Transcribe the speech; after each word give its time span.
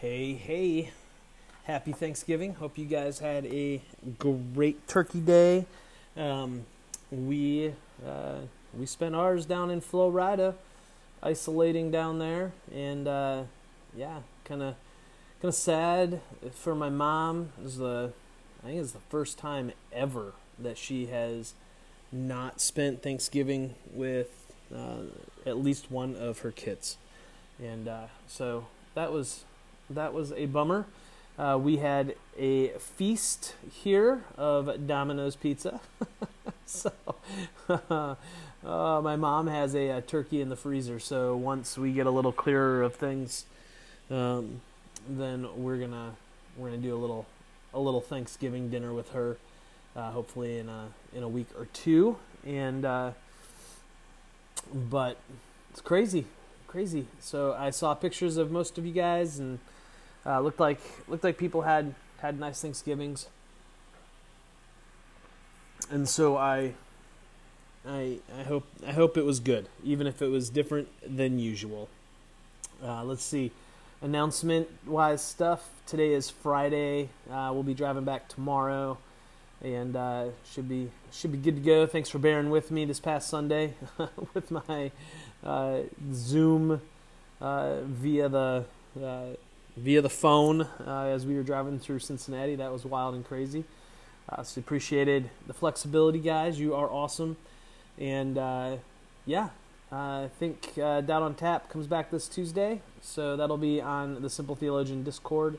Hey, 0.00 0.34
hey. 0.34 0.92
Happy 1.64 1.90
Thanksgiving. 1.90 2.54
Hope 2.54 2.78
you 2.78 2.84
guys 2.84 3.18
had 3.18 3.44
a 3.46 3.82
great 4.16 4.86
turkey 4.86 5.18
day. 5.18 5.66
Um, 6.16 6.66
we 7.10 7.74
uh, 8.06 8.42
we 8.78 8.86
spent 8.86 9.16
ours 9.16 9.44
down 9.44 9.72
in 9.72 9.80
Florida, 9.80 10.54
isolating 11.20 11.90
down 11.90 12.20
there, 12.20 12.52
and 12.72 13.08
uh, 13.08 13.42
yeah, 13.92 14.20
kind 14.44 14.62
of 14.62 14.76
kind 15.42 15.48
of 15.48 15.54
sad 15.56 16.20
for 16.52 16.76
my 16.76 16.90
mom. 16.90 17.50
It 17.58 17.64
was 17.64 17.78
the 17.78 18.12
I 18.62 18.66
think 18.68 18.80
it's 18.80 18.92
the 18.92 19.00
first 19.10 19.36
time 19.36 19.72
ever 19.92 20.34
that 20.60 20.78
she 20.78 21.06
has 21.06 21.54
not 22.12 22.60
spent 22.60 23.02
Thanksgiving 23.02 23.74
with 23.92 24.54
uh, 24.72 25.06
at 25.44 25.58
least 25.58 25.90
one 25.90 26.14
of 26.14 26.38
her 26.42 26.52
kids, 26.52 26.98
and 27.60 27.88
uh, 27.88 28.06
so 28.28 28.68
that 28.94 29.10
was 29.10 29.44
that 29.90 30.12
was 30.12 30.32
a 30.32 30.46
bummer. 30.46 30.86
Uh, 31.38 31.56
we 31.60 31.76
had 31.76 32.16
a 32.36 32.68
feast 32.78 33.54
here 33.70 34.24
of 34.36 34.86
Domino's 34.86 35.36
Pizza. 35.36 35.80
so, 36.66 36.92
uh, 37.68 38.14
my 38.64 39.14
mom 39.14 39.46
has 39.46 39.74
a, 39.74 39.88
a, 39.88 40.00
turkey 40.02 40.40
in 40.40 40.48
the 40.48 40.56
freezer. 40.56 40.98
So 40.98 41.36
once 41.36 41.78
we 41.78 41.92
get 41.92 42.06
a 42.06 42.10
little 42.10 42.32
clearer 42.32 42.82
of 42.82 42.96
things, 42.96 43.46
um, 44.10 44.60
then 45.08 45.46
we're 45.56 45.78
gonna 45.78 46.16
we're 46.56 46.70
gonna 46.70 46.82
do 46.82 46.94
a 46.94 46.98
little 46.98 47.26
a 47.72 47.78
little 47.78 48.00
Thanksgiving 48.00 48.68
dinner 48.68 48.92
with 48.92 49.12
her. 49.12 49.36
Uh, 49.94 50.10
hopefully 50.10 50.58
in 50.58 50.68
a 50.68 50.88
in 51.14 51.22
a 51.22 51.28
week 51.28 51.48
or 51.56 51.66
two. 51.66 52.18
And 52.44 52.84
uh, 52.84 53.12
but 54.72 55.18
it's 55.70 55.80
crazy, 55.80 56.26
crazy. 56.66 57.06
So 57.20 57.54
I 57.58 57.70
saw 57.70 57.94
pictures 57.94 58.36
of 58.36 58.50
most 58.50 58.78
of 58.78 58.86
you 58.86 58.92
guys 58.92 59.38
and 59.38 59.58
uh, 60.26 60.40
looked 60.40 60.60
like 60.60 60.80
looked 61.08 61.24
like 61.24 61.38
people 61.38 61.62
had 61.62 61.94
had 62.18 62.38
nice 62.38 62.60
Thanksgivings, 62.60 63.28
and 65.90 66.08
so 66.08 66.36
I, 66.36 66.74
I 67.86 68.18
I 68.38 68.42
hope 68.42 68.66
I 68.86 68.92
hope 68.92 69.16
it 69.16 69.24
was 69.24 69.40
good, 69.40 69.68
even 69.84 70.06
if 70.06 70.20
it 70.22 70.28
was 70.28 70.50
different 70.50 70.88
than 71.04 71.38
usual. 71.38 71.88
Uh, 72.82 73.04
let's 73.04 73.24
see, 73.24 73.50
announcement 74.02 74.68
wise 74.86 75.22
stuff. 75.22 75.68
Today 75.86 76.12
is 76.12 76.30
Friday. 76.30 77.08
Uh, 77.30 77.50
we'll 77.52 77.62
be 77.62 77.74
driving 77.74 78.04
back 78.04 78.28
tomorrow, 78.28 78.98
and 79.62 79.96
uh, 79.96 80.26
should 80.52 80.68
be 80.68 80.90
should 81.12 81.32
be 81.32 81.38
good 81.38 81.56
to 81.56 81.62
go. 81.62 81.86
Thanks 81.86 82.10
for 82.10 82.18
bearing 82.18 82.50
with 82.50 82.70
me 82.70 82.84
this 82.84 83.00
past 83.00 83.28
Sunday 83.28 83.74
with 84.34 84.50
my 84.50 84.90
uh, 85.42 85.80
Zoom 86.12 86.80
uh, 87.40 87.80
via 87.82 88.28
the 88.28 88.64
via 89.78 90.02
the 90.02 90.10
phone 90.10 90.62
uh, 90.86 91.10
as 91.12 91.24
we 91.24 91.34
were 91.34 91.42
driving 91.42 91.78
through 91.78 92.00
Cincinnati. 92.00 92.56
That 92.56 92.72
was 92.72 92.84
wild 92.84 93.14
and 93.14 93.24
crazy. 93.24 93.64
Uh, 94.28 94.42
so 94.42 94.58
appreciated 94.60 95.30
the 95.46 95.54
flexibility, 95.54 96.18
guys. 96.18 96.58
You 96.60 96.74
are 96.74 96.90
awesome. 96.90 97.36
And 97.98 98.36
uh, 98.36 98.76
yeah, 99.24 99.48
I 99.90 100.28
think 100.38 100.72
uh, 100.82 101.00
Doubt 101.00 101.22
on 101.22 101.34
Tap 101.34 101.70
comes 101.70 101.86
back 101.86 102.10
this 102.10 102.28
Tuesday. 102.28 102.80
So 103.00 103.36
that'll 103.36 103.56
be 103.56 103.80
on 103.80 104.20
the 104.20 104.28
Simple 104.28 104.54
Theologian 104.54 105.02
Discord. 105.02 105.58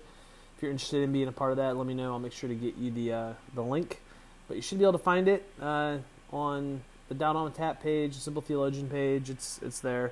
If 0.56 0.64
you're 0.64 0.72
interested 0.72 1.02
in 1.02 1.12
being 1.14 1.28
a 1.28 1.32
part 1.32 1.52
of 1.52 1.58
that, 1.58 1.78
let 1.78 1.88
me 1.88 1.94
know. 1.94 2.12
I'll 2.12 2.20
make 2.20 2.34
sure 2.34 2.50
to 2.50 2.56
get 2.56 2.78
you 2.78 2.92
the 2.92 3.14
uh, 3.14 3.34
the 3.56 3.64
link. 3.64 4.02
But 4.48 4.58
you 4.58 4.62
should 4.62 4.78
be 4.78 4.84
able 4.84 4.94
to 4.94 5.00
find 5.00 5.28
it 5.28 5.46
uh, 5.62 5.98
on 6.32 6.82
the 7.08 7.16
Doubt 7.16 7.36
on 7.36 7.52
Tap 7.54 7.82
page, 7.82 8.16
the 8.16 8.22
Simple 8.22 8.42
Theologian 8.42 8.90
page. 8.90 9.30
It's 9.30 9.60
it's 9.64 9.80
there 9.80 10.12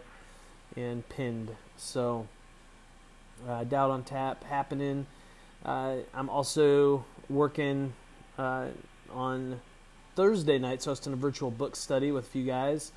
and 0.75 1.08
pinned. 1.09 1.50
So 1.75 2.28
uh, 3.48 3.64
Doubt 3.64 3.92
on 3.92 4.04
Tap 4.04 4.44
happening. 4.44 5.06
Uh, 5.66 5.98
I'm 6.14 6.30
also 6.30 7.06
working 7.30 7.94
uh, 8.38 8.68
on 9.12 9.60
Thursday 10.16 10.58
night. 10.58 10.70
nights, 10.70 10.86
hosting 10.86 11.14
a 11.14 11.16
virtual 11.16 11.52
book 11.52 11.76
study 11.76 12.12
with 12.12 12.26
a 12.26 12.30
few 12.30 12.46
guys 12.46 12.92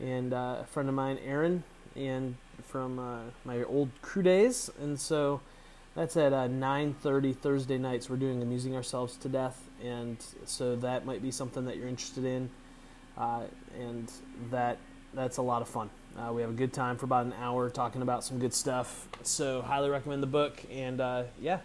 and 0.00 0.32
uh, 0.32 0.58
a 0.60 0.64
friend 0.64 0.88
of 0.88 0.94
mine, 0.94 1.18
Aaron, 1.24 1.64
and 1.96 2.36
from 2.66 2.98
uh, 2.98 3.20
my 3.44 3.62
old 3.64 3.90
crew 4.02 4.22
days. 4.22 4.70
And 4.80 4.98
so 4.98 5.40
that's 5.94 6.16
at 6.16 6.32
9:30 6.32 7.30
uh, 7.30 7.34
Thursday 7.34 7.78
nights. 7.78 8.08
We're 8.10 8.16
doing 8.16 8.42
amusing 8.42 8.74
ourselves 8.74 9.16
to 9.18 9.28
death, 9.28 9.62
and 9.82 10.16
so 10.44 10.76
that 10.76 11.04
might 11.06 11.22
be 11.22 11.30
something 11.30 11.64
that 11.66 11.76
you're 11.76 11.88
interested 11.88 12.24
in, 12.24 12.50
and 13.16 14.10
that 14.50 14.78
that's 15.14 15.36
a 15.36 15.42
lot 15.42 15.62
of 15.62 15.68
fun. 15.68 15.90
Uh, 16.18 16.32
we 16.32 16.42
have 16.42 16.50
a 16.50 16.54
good 16.54 16.72
time 16.72 16.96
for 16.96 17.06
about 17.06 17.26
an 17.26 17.34
hour 17.40 17.70
talking 17.70 18.02
about 18.02 18.22
some 18.22 18.38
good 18.38 18.52
stuff. 18.52 19.08
So, 19.22 19.62
highly 19.62 19.88
recommend 19.88 20.22
the 20.22 20.26
book. 20.28 20.62
And 20.70 21.00
uh, 21.00 21.24
yeah, 21.40 21.60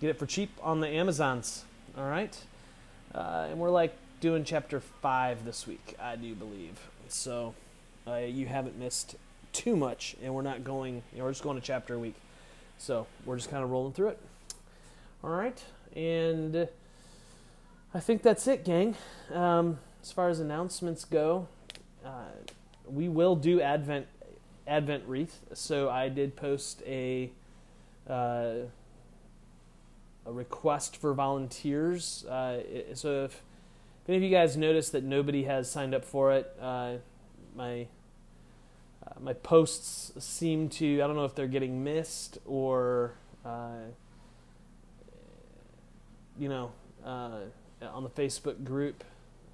get 0.00 0.10
it 0.10 0.18
for 0.18 0.26
cheap 0.26 0.50
on 0.62 0.80
the 0.80 0.88
Amazons. 0.88 1.64
All 1.96 2.08
right. 2.08 2.36
Uh, 3.14 3.48
and 3.50 3.58
we're 3.58 3.70
like 3.70 3.96
doing 4.20 4.44
chapter 4.44 4.80
five 4.80 5.44
this 5.44 5.66
week, 5.66 5.96
I 6.00 6.16
do 6.16 6.34
believe. 6.34 6.78
So, 7.08 7.54
uh, 8.06 8.16
you 8.16 8.46
haven't 8.46 8.78
missed 8.78 9.16
too 9.52 9.74
much. 9.76 10.16
And 10.22 10.34
we're 10.34 10.42
not 10.42 10.64
going, 10.64 11.02
you 11.12 11.18
know, 11.18 11.24
we're 11.24 11.32
just 11.32 11.42
going 11.42 11.56
a 11.56 11.62
chapter 11.62 11.94
a 11.94 11.98
week. 11.98 12.16
So, 12.76 13.06
we're 13.24 13.36
just 13.36 13.50
kind 13.50 13.64
of 13.64 13.70
rolling 13.70 13.94
through 13.94 14.08
it. 14.08 14.20
All 15.24 15.30
right. 15.30 15.62
And 15.96 16.68
I 17.94 18.00
think 18.00 18.22
that's 18.22 18.46
it, 18.46 18.64
gang. 18.64 18.96
Um, 19.32 19.78
as 20.02 20.12
far 20.12 20.28
as 20.28 20.40
announcements 20.40 21.04
go, 21.04 21.48
uh, 22.04 22.10
we 22.90 23.08
will 23.08 23.36
do 23.36 23.60
Advent 23.60 24.06
Advent 24.66 25.04
wreath. 25.06 25.40
So 25.54 25.88
I 25.88 26.08
did 26.08 26.36
post 26.36 26.82
a 26.86 27.30
uh, 28.08 28.66
a 30.26 30.32
request 30.32 30.96
for 30.96 31.14
volunteers. 31.14 32.24
Uh, 32.26 32.60
so 32.94 33.24
if, 33.24 33.42
if, 34.02 34.08
any 34.08 34.18
of 34.18 34.22
you 34.22 34.30
guys 34.30 34.56
notice 34.56 34.90
that 34.90 35.04
nobody 35.04 35.44
has 35.44 35.70
signed 35.70 35.94
up 35.94 36.04
for 36.04 36.32
it, 36.32 36.54
uh, 36.60 36.94
my 37.56 37.88
uh, 39.06 39.20
my 39.20 39.32
posts 39.32 40.12
seem 40.22 40.68
to 40.68 41.02
I 41.02 41.06
don't 41.06 41.16
know 41.16 41.24
if 41.24 41.34
they're 41.34 41.46
getting 41.46 41.82
missed 41.82 42.38
or 42.44 43.12
uh, 43.44 43.88
you 46.38 46.48
know 46.48 46.72
uh, 47.04 47.40
on 47.82 48.02
the 48.02 48.10
Facebook 48.10 48.64
group. 48.64 49.04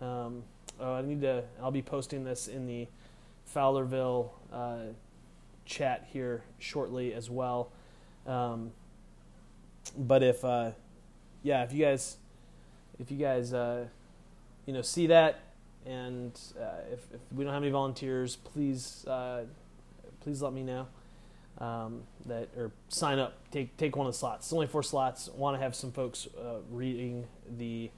Um, 0.01 0.43
oh, 0.81 0.95
I 0.95 1.03
need 1.03 1.21
to. 1.23 1.45
I'll 1.63 1.71
be 1.71 1.83
posting 1.83 2.25
this 2.25 2.49
in 2.49 2.67
the 2.67 2.89
Fowlerville 3.53 4.31
uh, 4.53 4.79
chat 5.65 6.07
here 6.13 6.43
shortly 6.59 7.13
as 7.13 7.31
well. 7.31 7.71
Um, 8.27 8.73
but 9.97 10.23
if, 10.23 10.45
uh, 10.45 10.73
yeah, 11.43 11.63
if 11.63 11.73
you 11.73 11.85
guys, 11.85 12.17
if 12.99 13.11
you 13.11 13.19
guys, 13.19 13.53
uh, 13.53 13.87
you 14.67 14.73
know, 14.73 14.83
see 14.83 15.07
that, 15.09 15.41
and 15.87 16.39
uh, 16.59 16.93
if, 16.93 17.01
if, 17.13 17.21
we 17.35 17.45
don't 17.45 17.53
have 17.53 17.63
any 17.63 17.71
volunteers, 17.71 18.37
please, 18.37 19.05
uh, 19.07 19.43
please 20.21 20.41
let 20.41 20.53
me 20.53 20.63
know. 20.63 20.87
Um, 21.59 22.03
that 22.27 22.49
or 22.57 22.73
sign 22.89 23.21
up, 23.21 23.35
take 23.53 23.77
take 23.77 23.95
one 23.95 24.09
of 24.09 24.13
the 24.13 24.19
slots. 24.19 24.47
It's 24.47 24.53
only 24.53 24.67
four 24.67 24.83
slots. 24.83 25.29
Want 25.29 25.57
to 25.57 25.63
have 25.63 25.77
some 25.77 25.93
folks 25.93 26.27
uh, 26.37 26.57
reading 26.69 27.29
the 27.59 27.91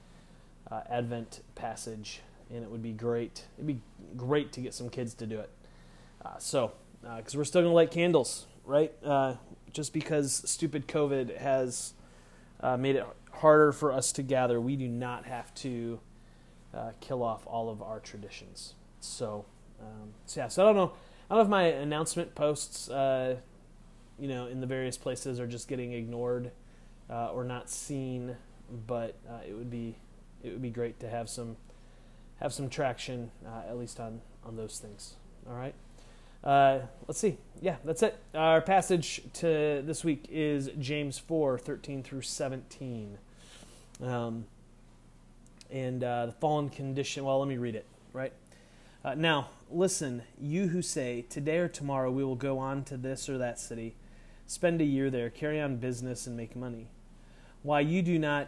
Advent 0.69 1.41
passage 1.55 2.21
and 2.53 2.63
it 2.63 2.69
would 2.69 2.81
be 2.81 2.93
great. 2.93 3.45
It'd 3.57 3.67
be 3.67 3.81
great 4.15 4.51
to 4.53 4.61
get 4.61 4.73
some 4.73 4.89
kids 4.89 5.13
to 5.15 5.25
do 5.25 5.39
it. 5.39 5.49
Uh, 6.23 6.37
so, 6.39 6.71
because 7.01 7.35
uh, 7.35 7.37
we're 7.37 7.43
still 7.43 7.61
to 7.61 7.69
light 7.69 7.91
candles, 7.91 8.47
right? 8.65 8.93
Uh, 9.03 9.35
just 9.71 9.93
because 9.93 10.43
stupid 10.49 10.87
COVID 10.87 11.37
has 11.37 11.93
uh, 12.61 12.77
made 12.77 12.95
it 12.95 13.05
harder 13.33 13.71
for 13.71 13.91
us 13.91 14.11
to 14.13 14.23
gather, 14.23 14.59
we 14.59 14.75
do 14.75 14.87
not 14.87 15.25
have 15.25 15.53
to 15.55 15.99
uh, 16.73 16.91
kill 16.99 17.23
off 17.23 17.45
all 17.45 17.69
of 17.69 17.81
our 17.81 17.99
traditions. 17.99 18.73
So, 18.99 19.45
um, 19.79 20.13
so 20.25 20.41
yeah. 20.41 20.47
So 20.47 20.63
I 20.63 20.65
don't 20.65 20.75
know. 20.75 20.93
I 21.29 21.35
don't 21.35 21.39
know 21.39 21.43
if 21.43 21.49
my 21.49 21.63
announcement 21.63 22.35
posts, 22.35 22.89
uh, 22.89 23.35
you 24.17 24.27
know, 24.27 24.47
in 24.47 24.61
the 24.61 24.67
various 24.67 24.97
places 24.97 25.39
are 25.39 25.47
just 25.47 25.67
getting 25.67 25.91
ignored 25.91 26.51
or 27.09 27.43
not 27.43 27.69
seen, 27.69 28.35
but 28.87 29.15
it 29.47 29.53
would 29.53 29.69
be 29.69 29.97
it 30.43 30.49
would 30.49 30.61
be 30.61 30.69
great 30.69 30.99
to 31.01 31.09
have 31.09 31.29
some 31.29 31.57
have 32.39 32.53
some 32.53 32.69
traction, 32.69 33.31
uh, 33.45 33.69
at 33.69 33.77
least 33.77 33.99
on, 33.99 34.21
on 34.45 34.55
those 34.55 34.79
things. 34.79 35.15
All 35.49 35.55
right. 35.55 35.73
Uh, 36.43 36.79
let's 37.07 37.19
see. 37.19 37.37
Yeah, 37.61 37.77
that's 37.83 38.03
it. 38.03 38.17
Our 38.33 38.61
passage 38.61 39.21
to 39.35 39.81
this 39.85 40.03
week 40.03 40.27
is 40.29 40.69
James 40.79 41.17
4 41.17 41.57
13 41.57 42.03
through 42.03 42.21
17. 42.21 43.17
Um, 44.01 44.45
and 45.71 46.03
uh, 46.03 46.27
the 46.27 46.31
fallen 46.33 46.69
condition. 46.69 47.25
Well, 47.25 47.39
let 47.39 47.47
me 47.47 47.57
read 47.57 47.75
it, 47.75 47.85
right? 48.13 48.33
Uh, 49.03 49.15
now, 49.15 49.49
listen, 49.69 50.23
you 50.39 50.67
who 50.67 50.81
say, 50.81 51.25
Today 51.29 51.57
or 51.57 51.67
tomorrow 51.67 52.11
we 52.11 52.23
will 52.23 52.35
go 52.35 52.59
on 52.59 52.83
to 52.85 52.97
this 52.97 53.27
or 53.27 53.37
that 53.37 53.59
city, 53.59 53.95
spend 54.45 54.81
a 54.81 54.85
year 54.85 55.09
there, 55.09 55.29
carry 55.29 55.59
on 55.59 55.77
business, 55.77 56.27
and 56.27 56.37
make 56.37 56.55
money. 56.55 56.87
Why, 57.63 57.81
you 57.81 58.01
do 58.01 58.17
not 58.19 58.47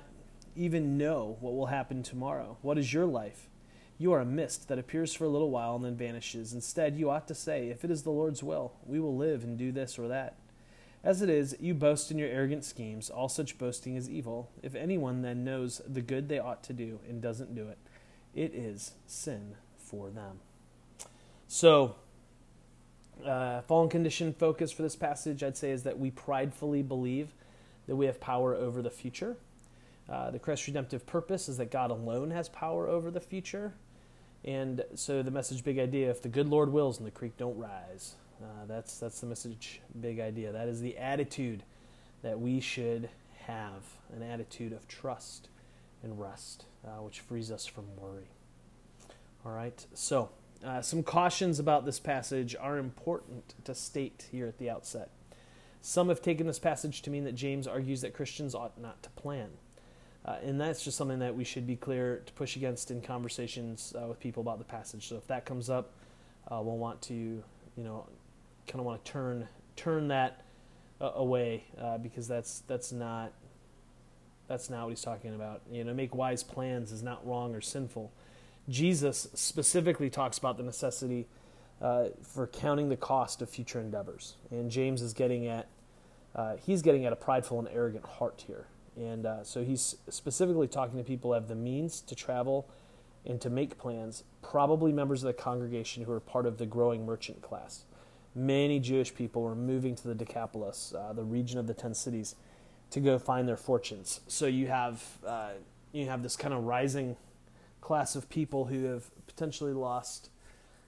even 0.55 0.97
know 0.97 1.37
what 1.39 1.53
will 1.53 1.67
happen 1.67 2.03
tomorrow. 2.03 2.57
What 2.61 2.77
is 2.77 2.93
your 2.93 3.05
life? 3.05 3.49
You 3.99 4.13
are 4.13 4.21
a 4.21 4.25
mist 4.25 4.69
that 4.69 4.79
appears 4.79 5.13
for 5.13 5.25
a 5.25 5.29
little 5.29 5.51
while 5.51 5.75
and 5.75 5.83
then 5.83 5.97
vanishes. 5.97 6.53
Instead, 6.53 6.95
you 6.95 7.09
ought 7.09 7.27
to 7.27 7.35
say, 7.35 7.67
If 7.67 7.83
it 7.83 7.91
is 7.91 8.03
the 8.03 8.11
Lord's 8.11 8.41
will, 8.41 8.71
we 8.85 8.99
will 8.99 9.15
live 9.15 9.43
and 9.43 9.57
do 9.57 9.73
this 9.73 9.99
or 9.99 10.07
that. 10.07 10.37
As 11.03 11.21
it 11.21 11.29
is, 11.29 11.55
you 11.59 11.73
boast 11.73 12.09
in 12.09 12.17
your 12.17 12.29
arrogant 12.29 12.63
schemes. 12.63 13.09
All 13.09 13.27
such 13.27 13.57
boasting 13.57 13.97
is 13.97 14.09
evil. 14.09 14.49
If 14.63 14.73
anyone 14.73 15.21
then 15.21 15.43
knows 15.43 15.81
the 15.85 16.01
good 16.01 16.29
they 16.29 16.39
ought 16.39 16.63
to 16.63 16.73
do 16.73 16.99
and 17.07 17.21
doesn't 17.21 17.53
do 17.53 17.67
it, 17.67 17.77
it 18.33 18.55
is 18.55 18.93
sin 19.05 19.55
for 19.77 20.09
them. 20.09 20.39
So, 21.47 21.95
uh, 23.25 23.61
fallen 23.61 23.89
condition 23.89 24.33
focus 24.33 24.71
for 24.71 24.81
this 24.81 24.95
passage, 24.95 25.43
I'd 25.43 25.57
say, 25.57 25.71
is 25.71 25.83
that 25.83 25.99
we 25.99 26.09
pridefully 26.09 26.83
believe 26.83 27.33
that 27.87 27.97
we 27.97 28.05
have 28.05 28.21
power 28.21 28.55
over 28.55 28.81
the 28.81 28.89
future. 28.89 29.35
Uh, 30.07 30.31
the 30.31 30.39
Christ 30.39 30.67
redemptive 30.67 31.05
purpose 31.05 31.49
is 31.49 31.57
that 31.57 31.69
God 31.69 31.91
alone 31.91 32.31
has 32.31 32.47
power 32.49 32.87
over 32.87 33.11
the 33.11 33.19
future. 33.19 33.73
And 34.45 34.83
so 34.95 35.21
the 35.21 35.31
message, 35.31 35.63
big 35.63 35.79
idea, 35.79 36.09
if 36.09 36.21
the 36.21 36.29
good 36.29 36.47
Lord 36.47 36.71
wills 36.71 36.97
and 36.97 37.05
the 37.05 37.11
creek 37.11 37.37
don't 37.37 37.57
rise, 37.57 38.15
uh, 38.41 38.65
that's 38.67 38.97
that's 38.97 39.19
the 39.19 39.27
message, 39.27 39.81
big 39.99 40.19
idea. 40.19 40.51
That 40.51 40.67
is 40.67 40.81
the 40.81 40.97
attitude 40.97 41.63
that 42.21 42.39
we 42.39 42.59
should 42.59 43.09
have, 43.47 43.83
an 44.15 44.23
attitude 44.23 44.71
of 44.71 44.87
trust 44.87 45.49
and 46.03 46.19
rest, 46.19 46.65
uh, 46.85 47.01
which 47.01 47.19
frees 47.19 47.51
us 47.51 47.65
from 47.65 47.85
worry. 47.97 48.29
All 49.45 49.51
right, 49.51 49.85
so 49.93 50.29
uh, 50.65 50.81
some 50.81 51.03
cautions 51.03 51.59
about 51.59 51.85
this 51.85 51.99
passage 51.99 52.55
are 52.59 52.77
important 52.77 53.55
to 53.65 53.75
state 53.75 54.27
here 54.31 54.47
at 54.47 54.57
the 54.57 54.69
outset. 54.69 55.09
Some 55.81 56.09
have 56.09 56.21
taken 56.21 56.47
this 56.47 56.59
passage 56.59 57.01
to 57.03 57.09
mean 57.09 57.23
that 57.23 57.35
James 57.35 57.67
argues 57.67 58.01
that 58.01 58.13
Christians 58.13 58.53
ought 58.53 58.79
not 58.79 59.01
to 59.03 59.09
plan. 59.11 59.49
Uh, 60.29 60.35
and 60.43 60.61
that's 60.61 60.83
just 60.83 60.95
something 60.95 61.17
that 61.17 61.35
we 61.35 61.43
should 61.43 61.65
be 61.65 61.75
clear 61.75 62.21
to 62.23 62.31
push 62.33 62.55
against 62.55 62.91
in 62.91 63.01
conversations 63.01 63.95
uh, 63.99 64.05
with 64.05 64.19
people 64.19 64.41
about 64.41 64.59
the 64.59 64.63
passage. 64.63 65.07
So 65.07 65.15
if 65.15 65.25
that 65.25 65.43
comes 65.43 65.71
up, 65.71 65.91
uh, 66.51 66.61
we'll 66.61 66.77
want 66.77 67.01
to, 67.03 67.13
you 67.15 67.43
know, 67.77 68.05
kind 68.67 68.79
of 68.79 68.85
want 68.85 69.03
to 69.03 69.11
turn 69.11 69.47
turn 69.75 70.09
that 70.09 70.45
uh, 71.01 71.13
away 71.15 71.63
uh, 71.81 71.97
because 71.97 72.27
that's 72.27 72.59
that's 72.67 72.91
not 72.91 73.33
that's 74.47 74.69
not 74.69 74.83
what 74.83 74.89
he's 74.89 75.01
talking 75.01 75.33
about. 75.33 75.61
You 75.71 75.83
know, 75.83 75.95
make 75.95 76.13
wise 76.13 76.43
plans 76.43 76.91
is 76.91 77.01
not 77.01 77.25
wrong 77.25 77.55
or 77.55 77.61
sinful. 77.61 78.11
Jesus 78.67 79.29
specifically 79.33 80.11
talks 80.11 80.37
about 80.37 80.57
the 80.57 80.63
necessity 80.63 81.25
uh, 81.81 82.09
for 82.21 82.45
counting 82.45 82.89
the 82.89 82.97
cost 82.97 83.41
of 83.41 83.49
future 83.49 83.79
endeavors, 83.79 84.35
and 84.51 84.69
James 84.69 85.01
is 85.01 85.13
getting 85.13 85.47
at 85.47 85.67
he's 86.63 86.83
getting 86.83 87.05
at 87.05 87.13
a 87.13 87.15
prideful 87.17 87.57
and 87.57 87.67
arrogant 87.69 88.05
heart 88.05 88.43
here. 88.45 88.67
And 88.99 89.25
uh, 89.25 89.43
so 89.43 89.63
he's 89.63 89.95
specifically 90.09 90.67
talking 90.67 90.97
to 90.97 91.03
people 91.03 91.31
who 91.31 91.35
have 91.35 91.47
the 91.47 91.55
means 91.55 92.01
to 92.01 92.15
travel 92.15 92.69
and 93.25 93.39
to 93.41 93.49
make 93.49 93.77
plans, 93.77 94.23
probably 94.41 94.91
members 94.91 95.23
of 95.23 95.27
the 95.27 95.41
congregation 95.41 96.03
who 96.03 96.11
are 96.11 96.19
part 96.19 96.45
of 96.45 96.57
the 96.57 96.65
growing 96.65 97.05
merchant 97.05 97.41
class. 97.41 97.85
Many 98.35 98.79
Jewish 98.79 99.15
people 99.15 99.41
were 99.41 99.55
moving 99.55 99.95
to 99.95 100.07
the 100.07 100.15
Decapolis, 100.15 100.93
uh, 100.97 101.13
the 101.13 101.23
region 101.23 101.59
of 101.59 101.67
the 101.67 101.73
ten 101.73 101.93
cities, 101.93 102.35
to 102.91 102.99
go 102.99 103.17
find 103.19 103.47
their 103.47 103.57
fortunes. 103.57 104.21
So 104.27 104.45
you 104.47 104.67
have 104.67 105.03
uh, 105.25 105.51
you 105.91 106.07
have 106.07 106.21
this 106.23 106.35
kind 106.35 106.53
of 106.53 106.63
rising 106.63 107.15
class 107.81 108.15
of 108.15 108.29
people 108.29 108.65
who 108.65 108.85
have 108.85 109.09
potentially 109.27 109.73
lost, 109.73 110.29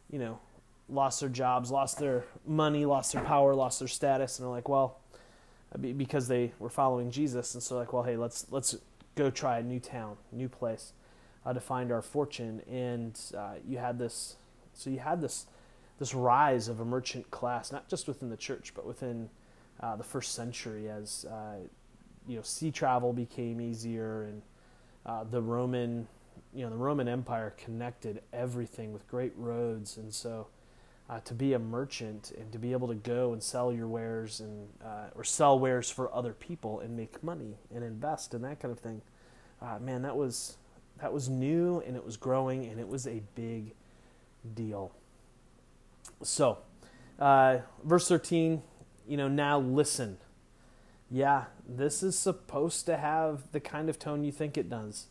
you 0.10 0.20
know, 0.20 0.40
lost 0.88 1.20
their 1.20 1.30
jobs, 1.30 1.72
lost 1.72 1.98
their 1.98 2.26
money, 2.46 2.86
lost 2.86 3.14
their 3.14 3.24
power, 3.24 3.56
lost 3.56 3.80
their 3.80 3.88
status, 3.88 4.40
and 4.40 4.48
are 4.48 4.52
like, 4.52 4.70
well, 4.70 5.01
because 5.80 6.28
they 6.28 6.52
were 6.60 6.70
following 6.70 7.12
Jesus, 7.12 7.54
and 7.54 7.64
so 7.64 7.78
like, 7.78 7.94
well, 7.94 8.04
hey, 8.04 8.18
let's 8.18 8.46
let's 8.52 8.76
go 9.16 9.30
try 9.30 9.60
a 9.60 9.64
new 9.64 9.80
town, 9.80 10.18
new 10.32 10.50
place, 10.50 10.94
uh, 11.46 11.54
to 11.54 11.60
find 11.60 11.92
our 11.92 12.02
fortune. 12.02 12.62
And 12.70 13.20
uh, 13.38 13.56
you 13.68 13.78
had 13.78 13.98
this, 13.98 14.36
so 14.74 14.90
you 14.90 15.00
had 15.00 15.22
this 15.22 15.46
this 16.00 16.14
rise 16.16 16.68
of 16.68 16.80
a 16.80 16.86
merchant 16.86 17.30
class, 17.32 17.72
not 17.72 17.88
just 17.88 18.08
within 18.08 18.30
the 18.30 18.38
church, 18.38 18.74
but 18.76 18.86
within 18.86 19.30
uh, 19.80 19.96
the 19.96 20.04
first 20.04 20.34
century, 20.34 20.90
as 20.90 21.26
uh, 21.26 21.58
you 22.28 22.38
know, 22.38 22.42
sea 22.42 22.72
travel 22.72 23.14
became 23.14 23.62
easier, 23.62 24.24
and 24.24 24.42
uh, 25.06 25.24
the 25.24 25.42
Roman, 25.42 26.08
you 26.54 26.64
know, 26.64 26.70
the 26.70 26.78
Roman 26.78 27.08
Empire 27.08 27.54
connected 27.58 28.22
everything 28.34 28.94
with 28.94 29.08
great 29.08 29.34
roads, 29.38 29.98
and 29.98 30.14
so 30.14 30.48
uh, 31.12 31.20
to 31.26 31.34
be 31.34 31.52
a 31.52 31.60
merchant 31.60 32.32
and 32.40 32.54
to 32.54 32.58
be 32.58 32.72
able 32.72 32.88
to 32.88 32.96
go 32.96 33.34
and 33.34 33.44
sell 33.44 33.74
your 33.74 33.88
wares 33.88 34.40
and 34.40 34.70
uh, 34.84 35.10
or 35.14 35.26
sell 35.26 35.60
wares 35.60 35.90
for 35.90 36.14
other 36.16 36.32
people 36.32 36.80
and 36.80 36.96
make 36.96 37.22
money 37.22 37.58
and 37.76 37.84
invest 37.84 38.34
and 38.34 38.46
that 38.46 38.62
kind 38.62 38.72
of 38.72 38.80
thing. 38.80 39.02
Uh, 39.62 39.78
man, 39.80 40.04
that 40.04 40.16
was 40.16 40.56
that 41.02 41.12
was 41.12 41.28
new 41.28 41.84
and 41.86 41.98
it 41.98 42.06
was 42.06 42.16
growing 42.16 42.66
and 42.66 42.80
it 42.80 42.88
was 42.88 43.06
a 43.06 43.22
big 43.36 43.74
deal. 44.56 44.94
So, 46.24 46.60
uh, 47.20 47.58
verse 47.84 48.08
thirteen, 48.08 48.64
you 49.06 49.18
know, 49.18 49.28
now 49.28 49.60
listen. 49.60 50.18
Yeah, 51.14 51.46
this 51.68 52.04
is 52.04 52.18
supposed 52.18 52.86
to 52.86 52.96
have 52.96 53.52
the 53.52 53.60
kind 53.60 53.90
of 53.90 54.00
tone 54.00 54.24
you 54.24 54.32
think 54.32 54.58
it 54.58 54.70
does. 54.70 55.08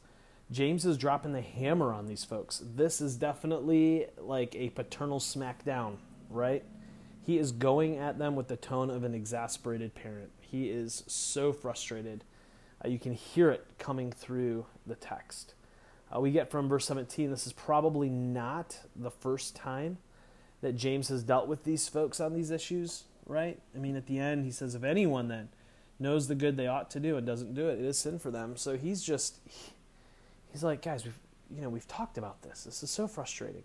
James 0.52 0.85
is 0.85 0.99
dropping 0.99 1.32
the 1.32 1.41
hammer 1.41 1.93
on 1.93 2.06
these 2.06 2.25
folks. 2.25 2.61
This 2.75 3.00
is 3.00 3.17
definitely 3.17 4.06
like 4.19 4.56
a 4.56 4.70
paternal 4.70 5.20
smackdown, 5.20 5.97
right? 6.29 6.64
He 7.23 7.38
is 7.38 7.52
going 7.52 7.99
at 7.99 8.19
them 8.19 8.35
with 8.35 8.49
the 8.49 8.56
tone 8.56 8.91
of 8.91 9.05
an 9.05 9.14
exasperated 9.14 9.94
parent. 9.94 10.31
He 10.41 10.69
is 10.69 11.05
so 11.06 11.52
frustrated. 11.52 12.25
Uh, 12.85 12.88
you 12.88 12.99
can 12.99 13.12
hear 13.12 13.50
it 13.50 13.64
coming 13.79 14.11
through 14.11 14.67
the 14.87 14.97
text. 14.97 15.55
Uh, 16.14 16.19
we 16.19 16.32
get 16.32 16.50
from 16.50 16.69
verse 16.69 16.87
17 16.87 17.31
this 17.31 17.46
is 17.46 17.53
probably 17.53 18.08
not 18.08 18.81
the 18.96 19.11
first 19.11 19.55
time 19.55 19.99
that 20.62 20.75
James 20.75 21.08
has 21.08 21.23
dealt 21.23 21.46
with 21.46 21.62
these 21.62 21.87
folks 21.87 22.19
on 22.19 22.35
these 22.35 22.50
issues, 22.50 23.05
right? 23.25 23.61
I 23.73 23.79
mean, 23.79 23.94
at 23.94 24.06
the 24.06 24.19
end, 24.19 24.44
he 24.44 24.50
says, 24.50 24.75
If 24.75 24.82
anyone 24.82 25.29
then 25.29 25.50
knows 26.00 26.26
the 26.26 26.35
good 26.35 26.56
they 26.56 26.67
ought 26.67 26.91
to 26.91 26.99
do 26.99 27.17
and 27.17 27.25
doesn't 27.25 27.55
do 27.55 27.69
it, 27.69 27.79
it 27.79 27.85
is 27.85 27.99
sin 27.99 28.19
for 28.19 28.32
them. 28.32 28.56
So 28.56 28.76
he's 28.76 29.05
just. 29.05 29.38
He, 29.44 29.73
he's 30.52 30.62
like, 30.62 30.82
guys, 30.82 31.05
we've 31.05 31.19
you 31.55 31.61
know 31.61 31.69
we've 31.69 31.88
talked 31.88 32.19
about 32.19 32.43
this. 32.43 32.64
This 32.64 32.82
is 32.82 32.91
so 32.91 33.08
frustrating. 33.08 33.64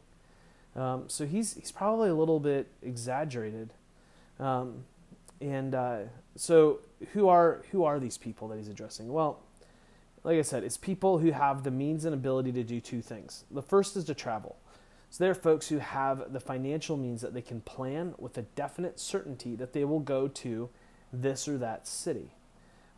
Um, 0.75 1.05
so 1.07 1.25
he's 1.25 1.53
he's 1.55 1.71
probably 1.71 2.09
a 2.09 2.15
little 2.15 2.39
bit 2.39 2.67
exaggerated, 2.81 3.73
um, 4.39 4.83
and 5.39 5.73
uh, 5.73 5.99
so 6.35 6.79
who 7.13 7.27
are 7.27 7.63
who 7.71 7.83
are 7.83 7.99
these 7.99 8.17
people 8.17 8.47
that 8.49 8.57
he's 8.57 8.67
addressing? 8.67 9.11
Well, 9.11 9.39
like 10.23 10.37
I 10.37 10.41
said, 10.41 10.63
it's 10.63 10.77
people 10.77 11.19
who 11.19 11.31
have 11.31 11.63
the 11.63 11.71
means 11.71 12.05
and 12.05 12.13
ability 12.13 12.51
to 12.53 12.63
do 12.63 12.81
two 12.81 13.01
things. 13.01 13.43
The 13.51 13.61
first 13.61 13.95
is 13.95 14.03
to 14.05 14.13
travel. 14.13 14.57
So 15.11 15.23
there 15.23 15.31
are 15.31 15.35
folks 15.35 15.69
who 15.69 15.77
have 15.77 16.33
the 16.33 16.39
financial 16.41 16.97
means 16.97 17.21
that 17.21 17.33
they 17.33 17.41
can 17.41 17.61
plan 17.61 18.15
with 18.17 18.37
a 18.37 18.41
definite 18.41 18.99
certainty 18.99 19.55
that 19.55 19.71
they 19.71 19.85
will 19.85 19.99
go 19.99 20.27
to 20.27 20.69
this 21.13 21.47
or 21.47 21.57
that 21.59 21.87
city. 21.87 22.31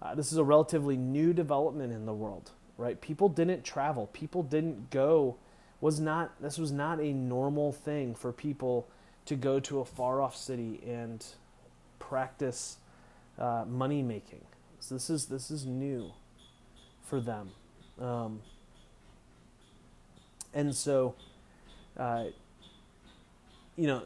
Uh, 0.01 0.15
this 0.15 0.31
is 0.31 0.37
a 0.37 0.43
relatively 0.43 0.97
new 0.97 1.33
development 1.33 1.91
in 1.93 2.05
the 2.05 2.13
world 2.13 2.51
right? 2.77 2.99
People 3.01 3.29
didn't 3.29 3.63
travel. 3.63 4.07
People 4.13 4.43
didn't 4.43 4.89
go. 4.89 5.37
Was 5.81 5.99
not 5.99 6.41
this 6.41 6.57
was 6.57 6.71
not 6.71 6.99
a 6.99 7.13
normal 7.13 7.71
thing 7.71 8.15
for 8.15 8.31
people 8.31 8.87
to 9.25 9.35
go 9.35 9.59
to 9.59 9.79
a 9.79 9.85
far 9.85 10.21
off 10.21 10.35
city 10.35 10.81
and 10.87 11.23
practice 11.99 12.77
uh, 13.37 13.65
money 13.67 14.01
making. 14.01 14.45
So 14.79 14.95
this 14.95 15.09
is 15.09 15.27
this 15.27 15.51
is 15.51 15.65
new 15.65 16.11
for 17.03 17.19
them, 17.19 17.51
um, 17.99 18.41
and 20.53 20.75
so 20.75 21.15
uh, 21.97 22.25
you 23.75 23.87
know, 23.87 24.03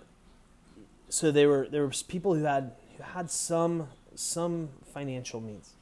so 1.10 1.32
there 1.32 1.48
were 1.48 1.68
there 1.70 1.86
was 1.86 2.04
people 2.04 2.36
who 2.36 2.44
had 2.44 2.74
who 2.98 3.04
had 3.04 3.32
some 3.32 3.88
some 4.16 4.70
financial 4.94 5.42
means. 5.42 5.74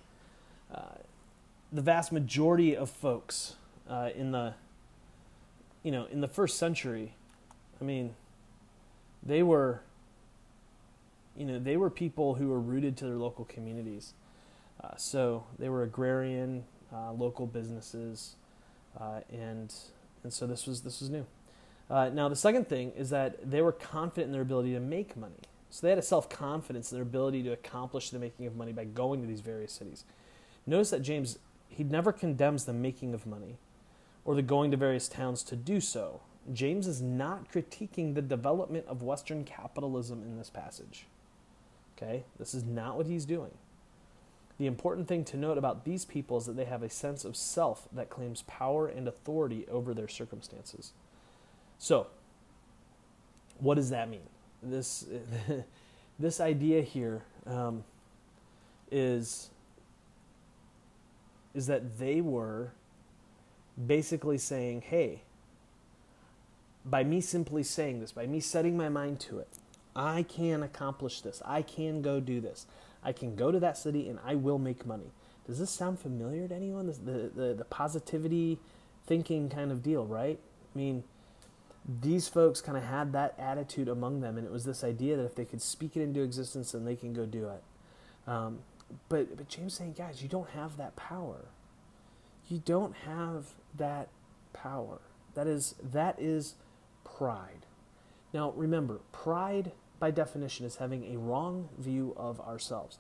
Uh, 0.74 0.82
the 1.72 1.82
vast 1.82 2.12
majority 2.12 2.76
of 2.76 2.90
folks 2.90 3.56
uh, 3.90 4.10
in 4.16 4.32
the 4.32 4.54
you 5.84 5.92
know 5.92 6.06
in 6.12 6.22
the 6.22 6.28
first 6.28 6.58
century 6.58 7.14
i 7.80 7.84
mean 7.84 8.14
they 9.24 9.44
were 9.44 9.82
you 11.40 11.46
know 11.46 11.58
they 11.58 11.78
were 11.78 11.90
people 11.90 12.36
who 12.36 12.50
were 12.50 12.60
rooted 12.60 12.98
to 12.98 13.06
their 13.06 13.16
local 13.16 13.46
communities. 13.46 14.14
Uh, 14.84 14.96
so 14.98 15.46
they 15.58 15.70
were 15.70 15.84
agrarian 15.84 16.64
uh, 16.94 17.12
local 17.12 17.46
businesses 17.48 18.36
uh, 19.00 19.22
and 19.32 19.74
and 20.24 20.34
so 20.34 20.46
this 20.46 20.68
was 20.68 20.82
this 20.82 21.00
was 21.00 21.10
new. 21.10 21.26
Uh, 21.90 22.10
now 22.10 22.30
the 22.30 22.36
second 22.36 22.68
thing 22.68 22.92
is 22.92 23.10
that 23.10 23.50
they 23.50 23.62
were 23.62 23.72
confident 23.72 24.28
in 24.28 24.32
their 24.32 24.42
ability 24.42 24.74
to 24.74 24.80
make 24.80 25.18
money. 25.18 25.40
So 25.72 25.86
they 25.86 25.90
had 25.92 26.00
a 26.00 26.04
self-confidence 26.04 26.92
in 26.92 26.98
their 26.98 27.04
ability 27.04 27.44
to 27.44 27.52
accomplish 27.52 28.10
the 28.10 28.20
making 28.20 28.48
of 28.48 28.56
money 28.56 28.74
by 28.74 28.86
going 28.86 29.22
to 29.22 29.28
these 29.28 29.42
various 29.42 29.72
cities. 29.72 30.04
Notice 30.66 30.90
that 30.90 31.02
james 31.02 31.40
he 31.70 31.84
never 31.84 32.12
condemns 32.12 32.66
the 32.66 32.74
making 32.74 33.14
of 33.14 33.26
money 33.26 33.58
or 34.26 34.36
the 34.36 34.42
going 34.42 34.72
to 34.72 34.78
various 34.78 35.08
towns 35.08 35.44
to 35.44 35.56
do 35.56 35.80
so. 35.80 36.22
James 36.52 36.88
is 36.88 37.02
not 37.02 37.52
critiquing 37.52 38.16
the 38.16 38.22
development 38.22 38.86
of 38.88 39.02
Western 39.02 39.44
capitalism 39.44 40.22
in 40.24 40.38
this 40.38 40.50
passage. 40.50 41.06
Okay? 41.96 42.24
This 42.38 42.54
is 42.54 42.64
not 42.64 42.98
what 42.98 43.06
he's 43.06 43.26
doing. 43.26 43.52
The 44.58 44.66
important 44.66 45.08
thing 45.08 45.24
to 45.26 45.38
note 45.38 45.58
about 45.58 45.86
these 45.86 46.04
people 46.04 46.38
is 46.38 46.46
that 46.46 46.58
they 46.58 46.66
have 46.66 46.84
a 46.84 46.90
sense 46.90 47.24
of 47.24 47.38
self 47.38 47.88
that 47.94 48.10
claims 48.10 48.42
power 48.42 48.88
and 48.88 49.08
authority 49.08 49.66
over 49.72 49.94
their 49.94 50.10
circumstances. 50.10 50.92
So, 51.78 52.08
what 53.60 53.76
does 53.76 53.90
that 53.92 54.10
mean? 54.10 54.28
This, 54.62 55.06
this 56.20 56.42
idea 56.42 56.82
here 56.82 57.24
um, 57.46 57.86
is 58.92 59.50
is 61.60 61.68
that 61.68 62.00
they 62.00 62.22
were 62.22 62.72
basically 63.96 64.38
saying, 64.38 64.82
"Hey, 64.82 65.24
by 66.86 67.04
me 67.04 67.20
simply 67.20 67.64
saying 67.64 68.00
this, 68.00 68.14
by 68.14 68.26
me 68.26 68.40
setting 68.40 68.78
my 68.78 68.88
mind 68.88 69.20
to 69.28 69.40
it, 69.40 69.50
I 69.94 70.24
can 70.24 70.64
accomplish 70.64 71.20
this. 71.20 71.42
I 71.46 71.62
can 71.62 72.02
go 72.02 72.22
do 72.22 72.40
this. 72.40 72.66
I 73.04 73.12
can 73.12 73.36
go 73.36 73.52
to 73.52 73.60
that 73.60 73.78
city 73.78 74.08
and 74.10 74.20
I 74.26 74.36
will 74.36 74.58
make 74.58 74.86
money." 74.86 75.12
Does 75.46 75.60
this 75.60 75.72
sound 75.72 76.00
familiar 76.00 76.48
to 76.48 76.56
anyone? 76.56 76.88
The, 76.88 77.30
the 77.42 77.54
the 77.62 77.66
positivity 77.66 78.60
thinking 79.06 79.50
kind 79.50 79.72
of 79.72 79.84
deal, 79.84 80.06
right? 80.06 80.40
I 80.74 80.78
mean, 80.78 81.04
these 82.02 82.28
folks 82.28 82.62
kind 82.62 82.78
of 82.78 82.84
had 82.84 83.12
that 83.14 83.34
attitude 83.38 83.90
among 83.90 84.22
them, 84.22 84.38
and 84.38 84.46
it 84.48 84.54
was 84.54 84.64
this 84.64 84.84
idea 84.84 85.18
that 85.18 85.26
if 85.26 85.36
they 85.36 85.46
could 85.46 85.62
speak 85.62 85.98
it 85.98 86.02
into 86.02 86.22
existence, 86.22 86.72
then 86.72 86.86
they 86.86 86.96
can 86.96 87.14
go 87.14 87.26
do 87.26 87.50
it. 87.50 87.64
Um, 88.28 88.60
but 89.10 89.36
but 89.38 89.48
James 89.48 89.76
saying, 89.76 89.94
guys, 89.98 90.22
you 90.22 90.30
don't 90.30 90.50
have 90.50 90.78
that 90.78 90.96
power. 90.96 91.46
You 92.48 92.62
don't 92.66 92.96
have 93.06 93.54
that 93.78 94.10
power. 94.54 95.00
That 95.36 95.48
is 95.48 95.76
that 95.84 96.20
is 96.20 96.56
pride. 97.04 97.66
Now 98.34 98.52
remember, 98.52 99.00
pride 99.12 99.72
by 100.00 100.12
definition 100.12 100.66
is 100.66 100.78
having 100.78 101.14
a 101.14 101.18
wrong 101.18 101.70
view 101.78 102.14
of 102.18 102.40
ourselves, 102.40 103.00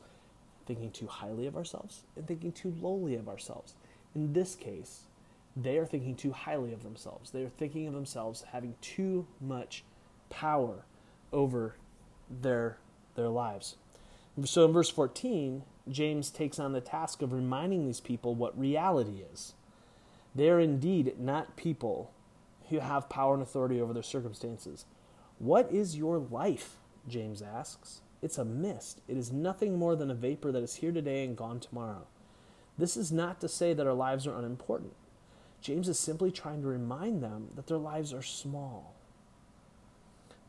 thinking 0.65 0.91
too 0.91 1.08
highly 1.08 1.48
of 1.48 1.55
ourselves 1.55 2.03
and 2.15 2.27
thinking 2.27 2.51
too 2.51 2.75
lowly 2.81 3.15
of 3.15 3.29
ourselves. 3.29 3.74
In 4.15 4.34
this 4.34 4.55
case, 4.55 5.03
they 5.55 5.77
are 5.77 5.86
thinking 5.86 6.15
too 6.15 6.31
highly 6.31 6.74
of 6.74 6.84
themselves. 6.84 7.31
They 7.31 7.43
are 7.43 7.50
thinking 7.50 7.88
of 7.88 7.93
themselves 7.93 8.43
having 8.51 8.75
too 8.81 9.27
much 9.41 9.84
power 10.29 10.86
over 11.31 11.75
their 12.29 12.77
their 13.15 13.29
lives. 13.29 13.75
So 14.46 14.65
in 14.65 14.72
verse 14.72 14.89
14, 14.89 15.63
James 15.89 16.29
takes 16.29 16.60
on 16.60 16.74
the 16.74 16.81
task 16.81 17.22
of 17.22 17.34
reminding 17.34 17.86
these 17.86 18.00
people 18.00 18.36
what 18.36 18.58
reality 18.60 19.24
is. 19.31 19.53
They 20.36 20.50
are 20.50 20.60
indeed 20.60 21.19
not 21.19 21.55
people 21.55 22.12
who 22.69 22.79
have 22.79 23.10
power 23.10 23.34
and 23.34 23.41
authority 23.41 23.81
over 23.81 23.93
their 23.93 24.03
circumstances. 24.03 24.86
What 25.39 25.72
is 25.72 25.98
your 25.98 26.17
life? 26.17 26.77
James 27.08 27.41
asks. 27.41 28.01
It's 28.22 28.38
a 28.38 28.46
mist. 28.46 29.01
It 29.08 29.17
is 29.17 29.31
nothing 29.31 29.77
more 29.77 29.96
than 29.96 30.12
a 30.12 30.15
vapor 30.15 30.51
that 30.51 30.63
is 30.63 30.75
here 30.75 30.91
today 30.91 31.24
and 31.24 31.38
gone 31.38 31.60
tomorrow. 31.60 32.05
This 32.77 32.96
is 32.96 33.12
not 33.12 33.41
to 33.41 33.48
say 33.48 33.74
that 33.74 33.88
our 33.88 33.93
lives 33.93 34.27
are 34.27 34.38
unimportant. 34.38 34.93
James 35.62 35.89
is 35.89 36.00
simply 36.00 36.31
trying 36.31 36.62
to 36.62 36.67
remind 36.67 37.22
them 37.22 37.50
that 37.55 37.67
their 37.67 37.77
lives 37.77 38.13
are 38.13 38.22
small. 38.22 38.93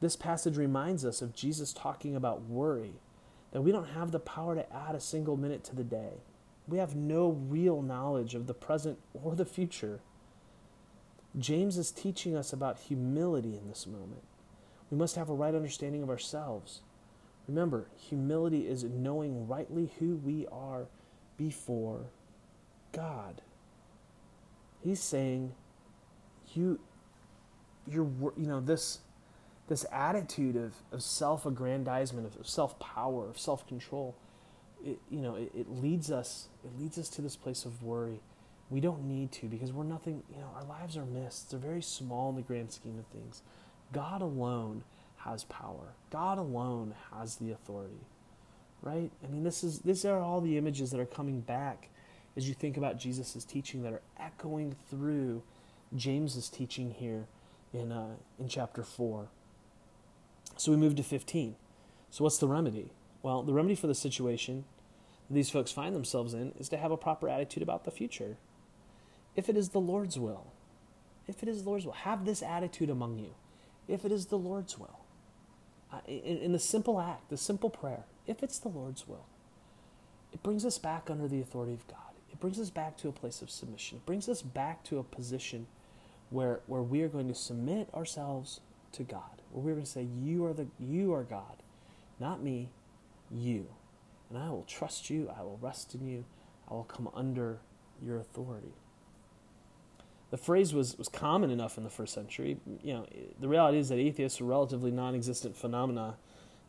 This 0.01 0.17
passage 0.17 0.57
reminds 0.57 1.05
us 1.05 1.21
of 1.21 1.35
Jesus 1.35 1.73
talking 1.73 2.17
about 2.17 2.43
worry, 2.43 2.95
that 3.53 3.63
we 3.63 3.73
don't 3.73 3.89
have 3.89 4.11
the 4.11 4.21
power 4.21 4.55
to 4.55 4.73
add 4.75 4.95
a 4.95 5.01
single 5.01 5.37
minute 5.37 5.65
to 5.65 5.77
the 5.77 5.85
day. 5.85 6.23
We 6.69 6.79
have 6.79 6.95
no 6.95 7.31
real 7.31 7.83
knowledge 7.83 8.35
of 8.35 8.47
the 8.47 8.55
present 8.55 8.99
or 9.13 9.35
the 9.35 9.45
future. 9.45 10.01
James 11.39 11.77
is 11.77 11.91
teaching 11.91 12.37
us 12.37 12.53
about 12.53 12.79
humility 12.79 13.57
in 13.57 13.69
this 13.69 13.87
moment. 13.87 14.23
We 14.91 14.97
must 14.97 15.17
have 15.17 15.31
a 15.31 15.35
right 15.35 15.55
understanding 15.55 16.03
of 16.03 16.11
ourselves. 16.11 16.81
Remember, 17.49 17.87
humility 17.97 18.69
is 18.69 18.85
knowing 18.85 19.49
rightly 19.49 19.91
who 19.99 20.17
we 20.17 20.47
are 20.53 20.87
before 21.37 22.07
God. 22.93 23.43
He's 24.83 25.01
saying, 25.01 25.53
you, 26.55 26.81
you're, 27.87 28.09
you 28.37 28.47
know, 28.47 28.61
this, 28.61 29.01
this 29.71 29.87
attitude 29.93 30.57
of, 30.57 30.75
of 30.91 31.01
self-aggrandizement, 31.01 32.27
of, 32.27 32.41
of 32.41 32.49
self-power, 32.49 33.29
of 33.29 33.39
self-control, 33.39 34.17
it, 34.85 34.99
you 35.09 35.21
know, 35.21 35.37
it, 35.37 35.53
it 35.57 35.71
leads 35.71 36.11
us, 36.11 36.49
it 36.65 36.73
leads 36.81 36.99
us 36.99 37.09
to 37.09 37.23
this 37.23 37.37
place 37.37 37.65
of 37.65 37.81
worry. 37.81 38.19
We 38.69 38.81
don't 38.81 39.05
need 39.05 39.31
to 39.33 39.47
because 39.47 39.73
we're 39.73 39.85
nothing, 39.85 40.25
you 40.29 40.41
know, 40.41 40.51
our 40.57 40.65
lives 40.65 40.97
are 40.97 41.05
mist. 41.05 41.51
They're 41.51 41.61
very 41.61 41.83
small 41.83 42.31
in 42.31 42.37
the 42.37 42.43
grand 42.43 42.73
scheme 42.73 42.99
of 42.99 43.07
things. 43.07 43.43
God 43.93 44.23
alone 44.23 44.83
has 45.19 45.45
power. 45.45 45.95
God 46.11 46.39
alone 46.39 46.95
has 47.15 47.37
the 47.37 47.53
authority. 47.53 48.07
Right? 48.83 49.13
I 49.23 49.31
mean, 49.31 49.45
this 49.45 49.63
is 49.63 49.81
these 49.81 50.05
are 50.05 50.19
all 50.19 50.41
the 50.41 50.59
images 50.59 50.91
that 50.91 50.99
are 50.99 51.07
coming 51.07 51.43
back 51.43 51.91
as 52.37 52.49
you 52.49 52.55
think 52.55 52.77
about 52.77 52.99
Jesus' 52.99 53.45
teaching 53.45 53.85
that 53.85 53.93
are 53.93 54.03
echoing 54.19 54.75
through 54.89 55.43
James's 55.95 56.49
teaching 56.49 56.91
here 56.91 57.27
in, 57.73 57.93
uh, 57.93 58.15
in 58.41 58.49
chapter 58.49 58.83
4. 58.83 59.29
So 60.61 60.73
we 60.73 60.77
move 60.77 60.97
to 60.97 61.03
15. 61.03 61.57
So, 62.11 62.25
what's 62.25 62.39
the 62.39 62.49
remedy? 62.49 62.93
Well, 63.23 63.43
the 63.43 63.53
remedy 63.53 63.75
for 63.75 63.87
the 63.87 63.95
situation 63.95 64.65
that 65.29 65.35
these 65.35 65.51
folks 65.51 65.73
find 65.73 65.95
themselves 65.95 66.35
in 66.35 66.53
is 66.59 66.69
to 66.71 66.77
have 66.77 66.91
a 66.91 66.97
proper 66.97 67.29
attitude 67.29 67.63
about 67.63 67.85
the 67.85 67.91
future. 67.91 68.37
If 69.37 69.49
it 69.49 69.57
is 69.57 69.71
the 69.71 69.81
Lord's 69.81 70.19
will, 70.19 70.49
if 71.27 71.43
it 71.43 71.49
is 71.49 71.63
the 71.63 71.69
Lord's 71.69 71.87
will, 71.87 71.93
have 71.93 72.25
this 72.25 72.43
attitude 72.43 72.91
among 72.91 73.19
you. 73.19 73.35
If 73.89 74.05
it 74.05 74.13
is 74.13 74.27
the 74.27 74.39
Lord's 74.39 74.79
will, 74.79 75.01
uh, 75.93 76.01
in, 76.07 76.39
in 76.39 76.53
the 76.53 76.59
simple 76.59 77.01
act, 77.01 77.31
the 77.31 77.37
simple 77.37 77.71
prayer, 77.71 78.05
if 78.27 78.43
it's 78.43 78.59
the 78.59 78.69
Lord's 78.69 79.07
will, 79.07 79.27
it 80.33 80.43
brings 80.43 80.65
us 80.65 80.79
back 80.79 81.09
under 81.09 81.29
the 81.29 81.41
authority 81.41 81.73
of 81.73 81.87
God 81.87 82.11
it 82.31 82.41
brings 82.41 82.59
us 82.59 82.71
back 82.71 82.97
to 82.99 83.09
a 83.09 83.13
place 83.13 83.43
of 83.43 83.51
submission. 83.51 83.99
It 83.99 84.07
brings 84.07 84.29
us 84.29 84.43
back 84.43 84.85
to 84.85 84.99
a 84.99 85.03
position 85.03 85.67
where, 86.31 86.61
where 86.67 86.83
we 86.83 87.03
are 87.03 87.09
going 87.09 87.29
to 87.29 87.35
submit 87.35 87.89
ourselves 87.93 88.61
to 88.93 89.03
God. 89.03 89.40
Where 89.53 89.65
we're 89.65 89.73
going 89.73 89.85
to 89.85 89.91
say, 89.91 90.07
You 90.23 90.47
are 90.47 90.53
the 90.53 90.67
you 90.79 91.13
are 91.15 91.25
God, 91.25 91.63
not 92.19 92.43
me, 92.43 92.71
you. 93.31 93.67
And 94.29 94.39
I 94.39 94.51
will 94.51 94.65
trust 94.67 95.11
you, 95.11 95.31
I 95.37 95.43
will 95.43 95.59
rest 95.61 95.95
in 95.95 96.07
you, 96.07 96.25
I 96.71 96.75
will 96.75 96.85
come 96.85 97.09
under 97.15 97.59
your 98.03 98.19
authority. 98.19 98.75
The 100.31 100.37
phrase 100.37 100.73
was, 100.73 100.97
was 100.97 101.09
common 101.09 101.51
enough 101.51 101.77
in 101.77 101.83
the 101.83 101.91
first 101.91 102.15
century. 102.15 102.59
You 102.85 102.95
know, 102.95 103.07
the 103.41 103.49
reality 103.49 103.79
is 103.79 103.89
that 103.89 103.99
atheists 103.99 104.41
are 104.41 104.45
relatively 104.45 104.93
non-existent 104.93 105.57
phenomena 105.57 106.15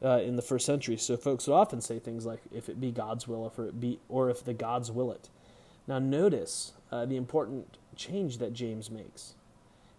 uh, 0.03 0.19
in 0.21 0.35
the 0.35 0.41
first 0.41 0.65
century. 0.65 0.97
So 0.97 1.15
folks 1.15 1.47
would 1.47 1.53
often 1.53 1.79
say 1.79 1.99
things 1.99 2.25
like, 2.25 2.41
"If 2.51 2.69
it 2.69 2.81
be 2.81 2.91
God's 2.91 3.27
will, 3.27 3.43
or 3.43 3.47
if 3.47 3.59
it 3.59 3.79
be, 3.79 3.99
or 4.09 4.31
if 4.31 4.43
the 4.43 4.53
gods 4.53 4.91
will 4.91 5.11
it." 5.11 5.29
Now, 5.87 5.99
notice 5.99 6.73
uh, 6.91 7.05
the 7.05 7.17
important 7.17 7.77
change 7.95 8.39
that 8.39 8.53
James 8.53 8.89
makes. 8.89 9.35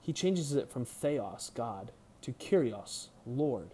He 0.01 0.13
changes 0.13 0.53
it 0.55 0.69
from 0.69 0.85
theos, 0.85 1.53
God, 1.55 1.93
to 2.23 2.33
kyrios, 2.33 3.09
Lord. 3.27 3.71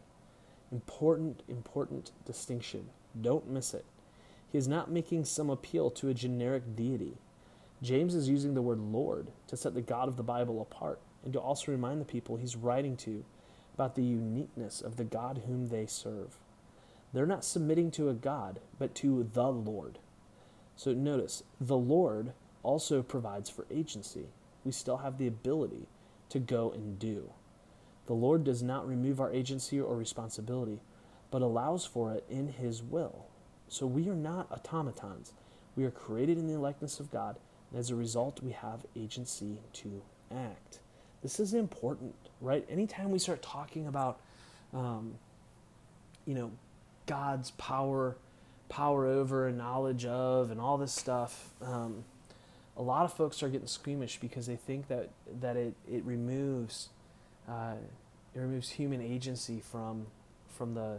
Important, 0.72 1.42
important 1.48 2.12
distinction. 2.26 2.90
Don't 3.20 3.48
miss 3.48 3.72
it. 3.72 3.84
He 4.50 4.58
is 4.58 4.68
not 4.68 4.90
making 4.90 5.24
some 5.24 5.50
appeal 5.50 5.90
to 5.90 6.08
a 6.08 6.14
generic 6.14 6.74
deity. 6.74 7.18
James 7.82 8.14
is 8.14 8.28
using 8.28 8.54
the 8.54 8.62
word 8.62 8.80
Lord 8.80 9.28
to 9.46 9.56
set 9.56 9.74
the 9.74 9.80
God 9.80 10.08
of 10.08 10.16
the 10.16 10.22
Bible 10.22 10.60
apart 10.60 11.00
and 11.22 11.32
to 11.32 11.38
also 11.38 11.70
remind 11.70 12.00
the 12.00 12.06
people 12.06 12.36
he's 12.36 12.56
writing 12.56 12.96
to 12.98 13.24
about 13.74 13.94
the 13.94 14.02
uniqueness 14.02 14.80
of 14.80 14.96
the 14.96 15.04
God 15.04 15.42
whom 15.46 15.68
they 15.68 15.86
serve. 15.86 16.36
They're 17.12 17.26
not 17.26 17.44
submitting 17.44 17.90
to 17.92 18.08
a 18.08 18.14
God, 18.14 18.60
but 18.78 18.94
to 18.96 19.28
the 19.32 19.50
Lord. 19.50 19.98
So 20.76 20.92
notice, 20.92 21.42
the 21.60 21.76
Lord 21.76 22.32
also 22.62 23.02
provides 23.02 23.48
for 23.48 23.66
agency. 23.70 24.26
We 24.64 24.72
still 24.72 24.98
have 24.98 25.18
the 25.18 25.26
ability 25.26 25.86
to 26.30 26.38
go 26.38 26.70
and 26.70 26.98
do. 26.98 27.30
The 28.08 28.14
Lord 28.14 28.42
does 28.42 28.62
not 28.62 28.88
remove 28.88 29.20
our 29.20 29.30
agency 29.30 29.78
or 29.78 29.94
responsibility, 29.94 30.80
but 31.30 31.42
allows 31.42 31.84
for 31.84 32.14
it 32.14 32.24
in 32.30 32.48
His 32.48 32.82
will. 32.82 33.26
So 33.68 33.86
we 33.86 34.08
are 34.08 34.16
not 34.16 34.50
automatons. 34.50 35.34
We 35.76 35.84
are 35.84 35.90
created 35.90 36.38
in 36.38 36.46
the 36.46 36.58
likeness 36.58 37.00
of 37.00 37.12
God, 37.12 37.36
and 37.70 37.78
as 37.78 37.90
a 37.90 37.94
result, 37.94 38.42
we 38.42 38.52
have 38.52 38.86
agency 38.96 39.58
to 39.74 40.00
act. 40.34 40.78
This 41.22 41.38
is 41.38 41.52
important, 41.52 42.14
right? 42.40 42.66
Anytime 42.70 43.10
we 43.10 43.18
start 43.18 43.42
talking 43.42 43.86
about, 43.86 44.20
um, 44.72 45.16
you 46.24 46.34
know, 46.34 46.50
God's 47.04 47.50
power 47.52 48.16
power 48.70 49.06
over 49.06 49.48
and 49.48 49.58
knowledge 49.58 50.06
of 50.06 50.50
and 50.50 50.60
all 50.60 50.78
this 50.78 50.92
stuff. 50.92 51.50
Um, 51.62 52.04
a 52.76 52.82
lot 52.82 53.04
of 53.04 53.12
folks 53.12 53.42
are 53.42 53.48
getting 53.48 53.66
squeamish 53.66 54.18
because 54.18 54.46
they 54.46 54.56
think 54.56 54.88
that 54.88 55.10
that 55.40 55.56
it 55.56 55.74
it 55.90 56.04
removes 56.04 56.88
uh, 57.48 57.74
it 58.34 58.38
removes 58.38 58.70
human 58.70 59.00
agency 59.00 59.60
from 59.60 60.06
from 60.48 60.74
the 60.74 60.98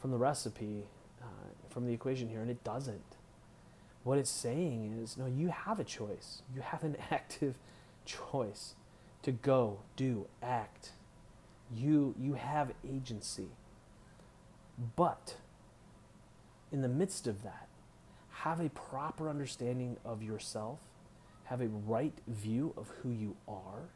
from 0.00 0.10
the 0.10 0.18
recipe 0.18 0.86
uh, 1.22 1.26
from 1.68 1.86
the 1.86 1.92
equation 1.92 2.28
here, 2.28 2.40
and 2.40 2.50
it 2.50 2.62
doesn't. 2.64 3.16
What 4.02 4.18
it's 4.18 4.30
saying 4.30 4.98
is, 5.02 5.18
no, 5.18 5.26
you 5.26 5.48
have 5.48 5.78
a 5.78 5.84
choice. 5.84 6.42
You 6.54 6.62
have 6.62 6.84
an 6.84 6.96
active 7.10 7.56
choice 8.04 8.74
to 9.22 9.32
go, 9.32 9.80
do, 9.96 10.26
act. 10.42 10.92
You 11.72 12.14
you 12.18 12.34
have 12.34 12.72
agency, 12.84 13.50
but 14.96 15.36
in 16.72 16.82
the 16.82 16.88
midst 16.88 17.26
of 17.26 17.42
that, 17.42 17.68
have 18.30 18.60
a 18.60 18.70
proper 18.70 19.28
understanding 19.28 19.96
of 20.04 20.22
yourself, 20.22 20.78
have 21.44 21.60
a 21.60 21.68
right 21.68 22.18
view 22.26 22.72
of 22.76 22.88
who 23.02 23.10
you 23.10 23.36
are, 23.46 23.90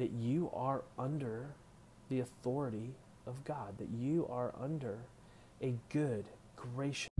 that 0.00 0.12
you 0.12 0.50
are 0.54 0.82
under 0.98 1.50
the 2.08 2.20
authority 2.20 2.94
of 3.26 3.44
God, 3.44 3.76
that 3.76 3.90
you 3.90 4.26
are 4.30 4.54
under 4.58 4.96
a 5.60 5.74
good, 5.90 6.24
gracious. 6.56 7.10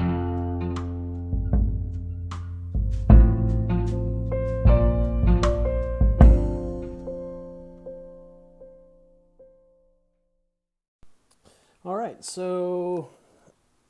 All 11.85 11.97
right, 11.97 12.25
so 12.25 13.11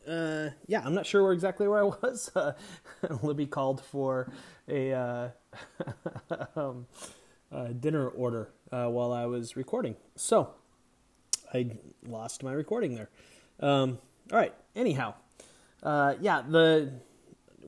uh, 0.09 0.49
yeah, 0.67 0.83
I'm 0.85 0.95
not 0.95 1.07
sure 1.07 1.23
where 1.23 1.33
exactly 1.33 1.69
where 1.69 1.79
I 1.79 1.85
was. 1.85 2.33
Uh, 3.03 3.17
Libby 3.23 3.47
called 3.47 3.81
for 3.81 4.31
a, 4.69 4.93
uh, 4.93 5.29
um, 6.57 6.87
a 7.51 7.73
dinner 7.73 8.09
order 8.09 8.51
uh, 8.73 8.87
while 8.87 9.13
I 9.13 9.27
was 9.27 9.57
recording, 9.57 9.97
so 10.17 10.51
I 11.53 11.71
lost 12.07 12.43
my 12.43 12.53
recording 12.53 12.95
there. 12.95 13.11
Um, 13.61 13.99
all 14.33 14.39
right. 14.39 14.55
Anyhow, 14.75 15.15
uh, 15.83 16.15
yeah, 16.21 16.43
the 16.47 16.93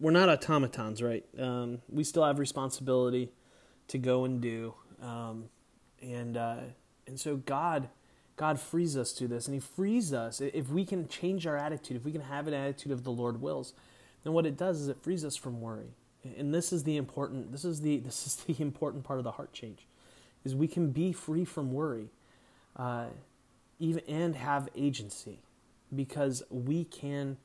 we're 0.00 0.10
not 0.10 0.28
automatons, 0.28 1.02
right? 1.02 1.24
Um, 1.38 1.80
we 1.88 2.04
still 2.04 2.24
have 2.24 2.38
responsibility 2.38 3.30
to 3.88 3.98
go 3.98 4.24
and 4.24 4.40
do, 4.40 4.74
um, 5.02 5.46
and 6.00 6.36
uh, 6.36 6.56
and 7.06 7.18
so 7.18 7.36
God 7.36 7.88
God 8.36 8.58
frees 8.58 8.96
us 8.96 9.12
to 9.14 9.28
this, 9.28 9.46
and 9.46 9.54
He 9.54 9.60
frees 9.60 10.12
us 10.12 10.40
if 10.40 10.68
we 10.68 10.84
can 10.84 11.08
change 11.08 11.46
our 11.46 11.56
attitude, 11.56 11.96
if 11.96 12.04
we 12.04 12.12
can 12.12 12.22
have 12.22 12.48
an 12.48 12.54
attitude 12.54 12.92
of 12.92 13.04
the 13.04 13.12
Lord 13.12 13.40
wills. 13.40 13.74
Then 14.24 14.32
what 14.32 14.46
it 14.46 14.56
does 14.56 14.80
is 14.80 14.88
it 14.88 15.02
frees 15.02 15.24
us 15.24 15.36
from 15.36 15.60
worry, 15.60 15.94
and 16.36 16.54
this 16.54 16.72
is 16.72 16.84
the 16.84 16.96
important. 16.96 17.52
This 17.52 17.64
is 17.64 17.80
the 17.80 17.98
this 18.04 18.26
is 18.26 18.36
the 18.36 18.60
important 18.62 19.04
part 19.04 19.18
of 19.18 19.24
the 19.24 19.32
heart 19.32 19.52
change, 19.52 19.86
is 20.44 20.54
we 20.54 20.68
can 20.68 20.90
be 20.90 21.12
free 21.12 21.44
from 21.44 21.72
worry, 21.72 22.10
uh, 22.76 23.06
even 23.78 24.02
and 24.08 24.36
have 24.36 24.68
agency, 24.74 25.40
because 25.94 26.42
we 26.50 26.84
can 26.84 27.36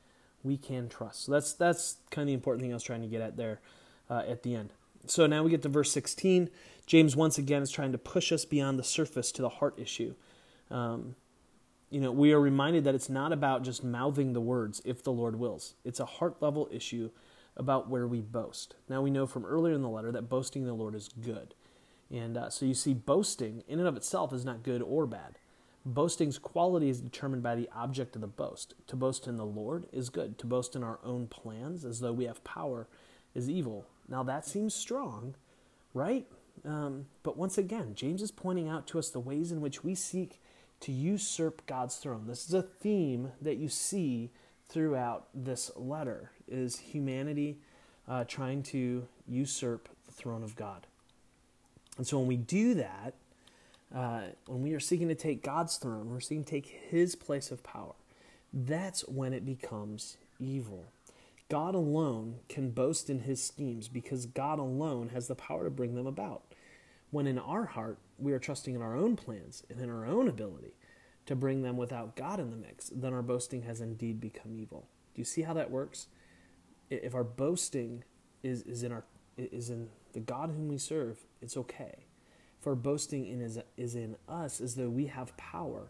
we 0.44 0.58
can 0.58 0.89
trust. 0.89 1.25
So 1.25 1.32
that's 1.32 1.54
that's 1.54 1.98
kind 2.10 2.24
of 2.24 2.27
the 2.27 2.34
important 2.34 2.62
thing 2.62 2.72
I 2.72 2.75
was 2.75 2.84
trying 2.84 3.01
to 3.01 3.08
get 3.08 3.22
at 3.22 3.38
there 3.38 3.60
uh, 4.10 4.24
at 4.27 4.44
the 4.44 4.56
end. 4.56 4.74
So 5.06 5.25
now 5.25 5.44
we 5.44 5.50
get 5.50 5.62
to 5.63 5.70
verse 5.70 5.92
16. 5.92 6.50
James 6.86 7.16
once 7.16 7.38
again 7.38 7.62
is 7.62 7.72
trying 7.72 7.92
to 7.92 7.98
push 7.98 8.32
us 8.32 8.46
beyond 8.46 8.80
the 8.80 8.84
surface 8.84 9.32
to 9.34 9.42
the 9.42 9.50
heart 9.50 9.75
issue. 9.77 10.16
Um, 10.70 11.16
you 11.89 12.01
know, 12.01 12.12
we 12.12 12.34
are 12.34 12.39
reminded 12.39 12.84
that 12.84 12.96
it's 12.96 13.10
not 13.10 13.32
about 13.32 13.63
just 13.63 13.84
mouthing 13.84 14.34
the 14.34 14.42
words, 14.42 14.82
if 14.84 15.04
the 15.04 15.12
Lord 15.12 15.38
wills. 15.38 15.75
It's 15.86 16.00
a 16.00 16.06
heart 16.06 16.42
level 16.42 16.68
issue 16.72 17.12
about 17.56 17.89
where 17.89 18.08
we 18.08 18.22
boast. 18.22 18.75
Now, 18.89 19.01
we 19.01 19.10
know 19.10 19.25
from 19.25 19.46
earlier 19.46 19.74
in 19.74 19.82
the 19.82 19.89
letter 19.89 20.12
that 20.12 20.30
boasting 20.30 20.63
in 20.63 20.68
the 20.68 20.74
Lord 20.74 20.96
is 20.96 21.08
good. 21.08 21.54
And 22.12 22.38
uh, 22.38 22.50
so 22.50 22.66
you 22.66 22.74
see, 22.74 22.94
boasting 22.94 23.64
in 23.68 23.80
and 23.80 23.88
of 23.88 23.98
itself 23.98 24.34
is 24.34 24.46
not 24.46 24.64
good 24.64 24.82
or 24.82 25.06
bad. 25.06 25.38
Boasting's 25.86 26.38
quality 26.38 26.90
is 26.90 27.00
determined 27.00 27.44
by 27.44 27.56
the 27.56 27.70
object 27.76 28.16
of 28.16 28.22
the 28.22 28.28
boast. 28.28 28.74
To 28.88 28.96
boast 28.96 29.28
in 29.28 29.38
the 29.38 29.46
Lord 29.46 29.88
is 29.92 30.10
good. 30.10 30.38
To 30.40 30.46
boast 30.46 30.76
in 30.76 30.84
our 30.84 31.00
own 31.04 31.28
plans 31.28 31.86
as 31.86 32.00
though 32.00 32.14
we 32.14 32.26
have 32.26 32.44
power 32.44 32.88
is 33.34 33.50
evil. 33.50 33.86
Now, 34.10 34.24
that 34.24 34.46
seems 34.46 34.74
strong, 34.74 35.36
right? 35.94 36.26
Um, 36.66 37.06
but 37.24 37.38
once 37.38 37.58
again, 37.58 37.94
James 37.96 38.22
is 38.22 38.32
pointing 38.32 38.68
out 38.68 38.88
to 38.88 39.00
us 39.00 39.10
the 39.10 39.20
ways 39.20 39.52
in 39.52 39.62
which 39.62 39.84
we 39.84 39.96
seek 39.96 40.42
to 40.82 40.92
usurp 40.92 41.66
God's 41.66 41.96
throne. 41.96 42.26
This 42.28 42.48
is 42.48 42.54
a 42.54 42.62
theme 42.62 43.32
that 43.42 43.58
you 43.58 43.70
see 43.70 44.32
throughout 44.68 45.28
this 45.34 45.72
letter 45.76 46.32
is 46.48 46.78
humanity 46.78 47.60
uh, 48.08 48.24
trying 48.26 48.64
to 48.64 49.08
usurp 49.28 49.90
the 50.06 50.12
throne 50.12 50.44
of 50.44 50.56
God. 50.56 50.88
And 51.98 52.06
so 52.06 52.20
when 52.20 52.27
we 52.27 52.38
do 52.38 52.75
that, 52.75 53.16
uh, 53.94 54.22
when 54.46 54.62
we 54.62 54.74
are 54.74 54.80
seeking 54.80 55.08
to 55.08 55.16
take 55.16 55.44
God's 55.44 55.77
throne, 55.77 56.10
we're 56.10 56.20
seeking 56.20 56.44
to 56.44 56.50
take 56.50 56.68
His 56.68 57.16
place 57.16 57.51
of 57.51 57.63
power. 57.63 57.96
That's 58.54 59.01
when 59.08 59.34
it 59.34 59.46
becomes 59.46 60.18
evil. 60.39 60.86
God 61.50 61.75
alone 61.75 62.39
can 62.50 62.72
boast 62.72 63.10
in 63.10 63.22
His 63.22 63.44
schemes 63.44 63.88
because 63.88 64.25
God 64.25 64.60
alone 64.60 65.10
has 65.10 65.27
the 65.27 65.36
power 65.36 65.63
to 65.63 65.70
bring 65.70 65.96
them 65.96 66.07
about. 66.07 66.44
When 67.10 67.25
in 67.25 67.40
our 67.40 67.66
heart 67.66 67.98
we 68.18 68.33
are 68.33 68.40
trusting 68.40 68.75
in 68.75 68.81
our 68.81 68.96
own 68.96 69.16
plans 69.16 69.64
and 69.70 69.79
in 69.79 69.90
our 69.90 70.05
own 70.05 70.27
ability 70.27 70.74
to 71.25 71.36
bring 71.36 71.62
them 71.62 71.77
without 71.77 72.16
God 72.16 72.40
in 72.40 72.51
the 72.51 72.57
mix, 72.57 72.90
then 72.94 73.14
our 73.14 73.22
boasting 73.22 73.64
has 73.64 73.79
indeed 73.79 74.20
become 74.20 74.53
evil. 74.53 74.88
Do 75.16 75.22
you 75.22 75.25
see 75.25 75.44
how 75.44 75.53
that 75.53 75.72
works? 75.72 76.07
If 76.90 77.16
our 77.16 77.24
boasting 77.24 78.03
is, 78.44 78.62
is 78.64 78.83
in 78.83 78.92
our 78.92 79.03
is 79.38 79.70
in 79.70 79.90
the 80.13 80.20
God 80.20 80.50
whom 80.50 80.67
we 80.67 80.77
serve, 80.77 81.20
it's 81.41 81.57
okay. 81.57 82.05
For 82.59 82.75
boasting 82.75 83.27
in 83.27 83.41
is, 83.41 83.59
is 83.77 83.96
in 83.96 84.15
us 84.27 84.59
as 84.59 84.75
though 84.75 84.89
we 84.89 85.07
have 85.07 85.35
power, 85.37 85.89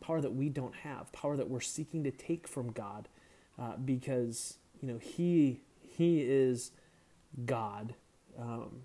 power 0.00 0.20
that 0.20 0.34
we 0.34 0.48
don't 0.48 0.74
have, 0.76 1.12
power 1.12 1.36
that 1.36 1.48
we're 1.48 1.60
seeking 1.60 2.02
to 2.04 2.10
take 2.10 2.48
from 2.48 2.72
God, 2.72 3.08
uh, 3.58 3.76
because 3.76 4.58
you 4.80 4.88
know 4.88 4.98
He 4.98 5.60
He 5.80 6.22
is 6.22 6.72
God. 7.44 7.94
Um, 8.38 8.82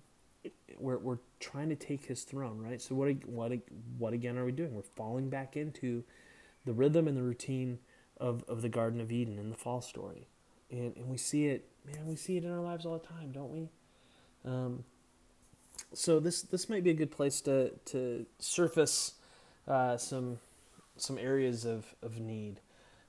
we're, 0.78 0.98
we're 0.98 1.18
trying 1.40 1.68
to 1.68 1.76
take 1.76 2.06
his 2.06 2.22
throne, 2.22 2.60
right? 2.60 2.80
So 2.80 2.94
what 2.94 3.08
what 3.26 3.52
what 3.98 4.12
again 4.12 4.36
are 4.38 4.44
we 4.44 4.52
doing? 4.52 4.74
We're 4.74 4.82
falling 4.82 5.30
back 5.30 5.56
into 5.56 6.04
the 6.64 6.72
rhythm 6.72 7.08
and 7.08 7.16
the 7.16 7.22
routine 7.22 7.78
of, 8.16 8.44
of 8.48 8.62
the 8.62 8.68
Garden 8.68 9.00
of 9.00 9.12
Eden 9.12 9.38
in 9.38 9.50
the 9.50 9.56
fall 9.56 9.80
story, 9.80 10.28
and 10.70 10.96
and 10.96 11.08
we 11.08 11.16
see 11.16 11.46
it, 11.46 11.68
man. 11.86 12.06
We 12.06 12.16
see 12.16 12.36
it 12.36 12.44
in 12.44 12.50
our 12.50 12.60
lives 12.60 12.84
all 12.86 12.98
the 12.98 13.06
time, 13.06 13.32
don't 13.32 13.50
we? 13.50 13.68
Um, 14.44 14.84
so 15.92 16.20
this 16.20 16.42
this 16.42 16.68
might 16.68 16.84
be 16.84 16.90
a 16.90 16.94
good 16.94 17.10
place 17.10 17.40
to 17.42 17.70
to 17.86 18.26
surface 18.38 19.14
uh, 19.66 19.96
some 19.96 20.38
some 20.96 21.18
areas 21.18 21.64
of 21.64 21.94
of 22.02 22.20
need 22.20 22.60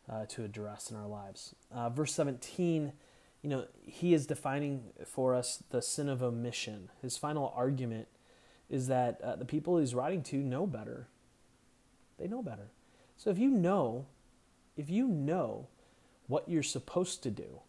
uh, 0.09 0.25
to 0.29 0.43
address 0.43 0.91
in 0.91 0.97
our 0.97 1.07
lives. 1.07 1.55
Uh, 1.71 1.89
verse 1.89 2.13
seventeen 2.13 2.93
you 3.45 3.49
know, 3.49 3.65
he 3.83 4.15
is 4.15 4.25
defining 4.25 4.85
for 5.05 5.35
us 5.35 5.63
the 5.69 5.79
sin 5.79 6.09
of 6.09 6.23
omission. 6.23 6.89
His 7.03 7.15
final 7.15 7.53
argument 7.55 8.07
is 8.71 8.87
that 8.87 9.21
uh, 9.21 9.35
the 9.35 9.45
people 9.45 9.77
he's 9.77 9.93
writing 9.93 10.23
to 10.23 10.37
know 10.37 10.65
better. 10.65 11.09
They 12.17 12.27
know 12.27 12.41
better. 12.41 12.71
So 13.17 13.29
if 13.29 13.37
you 13.37 13.51
know, 13.51 14.07
if 14.75 14.89
you 14.89 15.07
know 15.07 15.67
what 16.25 16.49
you're 16.49 16.63
supposed 16.63 17.21
to 17.21 17.29
do, 17.29 17.59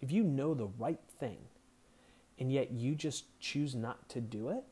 if 0.00 0.12
you 0.12 0.22
know 0.22 0.54
the 0.54 0.68
right 0.68 1.00
thing, 1.18 1.38
and 2.38 2.52
yet 2.52 2.70
you 2.70 2.94
just 2.94 3.38
choose 3.40 3.74
not 3.74 4.08
to 4.10 4.20
do 4.20 4.48
it, 4.48 4.64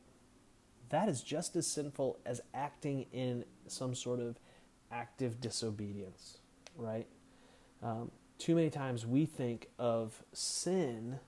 that 0.89 1.09
is 1.09 1.21
just 1.21 1.55
as 1.55 1.65
sinful 1.65 2.19
as 2.25 2.41
acting 2.53 3.05
in 3.11 3.43
some 3.67 3.95
sort 3.95 4.19
of 4.19 4.39
active 4.91 5.41
disobedience, 5.41 6.37
right? 6.75 7.07
Um, 7.81 8.11
too 8.37 8.55
many 8.55 8.69
times 8.69 9.05
we 9.05 9.25
think 9.25 9.69
of 9.79 10.23
sin 10.33 11.19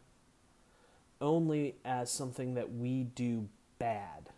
only 1.19 1.75
as 1.83 2.11
something 2.11 2.53
that 2.53 2.73
we 2.73 3.03
do 3.03 3.49
bad, 3.79 4.29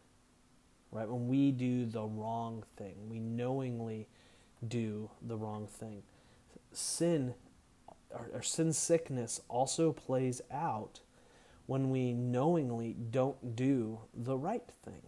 right? 0.91 1.07
When 1.09 1.27
we 1.27 1.51
do 1.51 1.85
the 1.85 2.03
wrong 2.03 2.63
thing, 2.77 2.95
we 3.09 3.19
knowingly 3.19 4.07
do 4.65 5.09
the 5.21 5.35
wrong 5.35 5.67
thing. 5.67 6.03
Sin 6.71 7.33
or, 8.11 8.29
or 8.33 8.41
sin 8.41 8.73
sickness 8.73 9.41
also 9.49 9.91
plays 9.91 10.41
out 10.51 11.01
when 11.69 11.91
we 11.91 12.11
knowingly 12.13 12.95
don't 13.11 13.55
do 13.55 13.99
the 14.11 14.35
right 14.35 14.71
thing. 14.83 15.03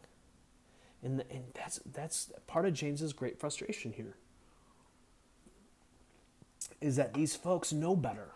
And, 1.01 1.23
and 1.31 1.45
that's, 1.55 1.79
that's 1.91 2.31
part 2.45 2.67
of 2.67 2.73
James's 2.75 3.13
great 3.13 3.39
frustration 3.39 3.93
here 3.93 4.15
is 6.79 6.97
that 6.97 7.15
these 7.15 7.35
folks 7.35 7.73
know 7.73 7.95
better. 7.95 8.29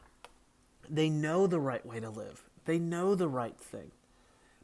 They 0.89 1.07
know 1.07 1.45
the 1.45 1.59
right 1.59 1.85
way 1.85 1.99
to 1.99 2.09
live, 2.09 2.43
they 2.65 2.79
know 2.79 3.13
the 3.13 3.27
right 3.27 3.59
thing, 3.59 3.91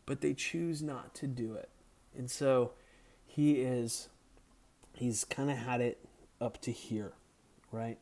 but 0.07 0.21
they 0.21 0.33
choose 0.33 0.81
not 0.81 1.13
to 1.15 1.27
do 1.27 1.53
it. 1.53 1.69
And 2.17 2.31
so 2.31 2.71
he 3.27 3.61
is, 3.61 4.09
he's 4.93 5.23
kind 5.23 5.51
of 5.51 5.57
had 5.57 5.81
it 5.81 6.03
up 6.39 6.59
to 6.61 6.71
here, 6.71 7.13
right? 7.71 7.99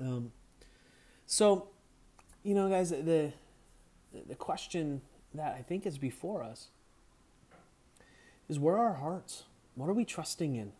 Um, 0.00 0.32
so, 1.26 1.68
you 2.42 2.54
know, 2.54 2.70
guys, 2.70 2.88
the 2.88 3.34
the 4.12 4.34
question 4.34 5.02
that 5.34 5.54
I 5.58 5.62
think 5.62 5.86
is 5.86 5.98
before 5.98 6.42
us 6.42 6.68
is 8.48 8.58
where 8.58 8.76
are 8.76 8.88
our 8.88 8.94
hearts? 8.94 9.44
What 9.74 9.88
are 9.88 9.94
we 9.94 10.04
trusting 10.04 10.56
in? 10.56 10.72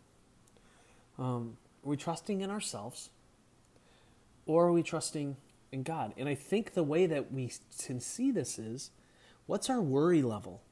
Um, 1.18 1.56
are 1.84 1.90
we 1.90 1.96
trusting 1.96 2.40
in 2.40 2.50
ourselves? 2.50 3.10
Or 4.46 4.66
are 4.66 4.72
we 4.72 4.82
trusting 4.82 5.36
in 5.70 5.82
God? 5.82 6.12
And 6.16 6.28
I 6.28 6.34
think 6.34 6.74
the 6.74 6.82
way 6.82 7.06
that 7.06 7.32
we 7.32 7.52
can 7.84 8.00
see 8.00 8.30
this 8.30 8.58
is 8.58 8.90
what's 9.46 9.70
our 9.70 9.80
worry 9.80 10.22
level? 10.22 10.62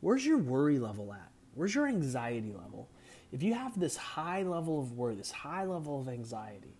Where's 0.00 0.24
your 0.24 0.38
worry 0.38 0.78
level 0.78 1.12
at? 1.12 1.30
Where's 1.54 1.74
your 1.74 1.86
anxiety 1.86 2.52
level? 2.52 2.88
If 3.32 3.42
you 3.42 3.54
have 3.54 3.78
this 3.78 3.96
high 3.96 4.42
level 4.42 4.78
of 4.78 4.92
worry, 4.92 5.16
this 5.16 5.32
high 5.32 5.64
level 5.64 6.00
of 6.00 6.08
anxiety 6.08 6.76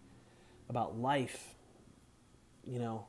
about 0.69 0.99
life, 0.99 1.55
you 2.65 2.79
know, 2.79 3.07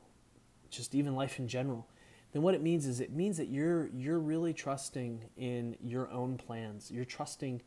just 0.70 0.94
even 0.94 1.14
life 1.14 1.38
in 1.38 1.48
general, 1.48 1.86
then 2.32 2.42
what 2.42 2.54
it 2.54 2.62
means 2.62 2.86
is 2.86 3.00
it 3.00 3.12
means 3.12 3.36
that 3.38 3.48
you're 3.48 3.88
you're 3.88 4.18
really 4.18 4.52
trusting 4.52 5.24
in 5.36 5.76
your 5.82 6.10
own 6.10 6.36
plans. 6.36 6.90
You're 6.90 7.04
trusting 7.04 7.62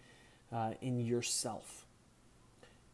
uh, 0.52 0.74
in 0.82 1.00
yourself. 1.00 1.86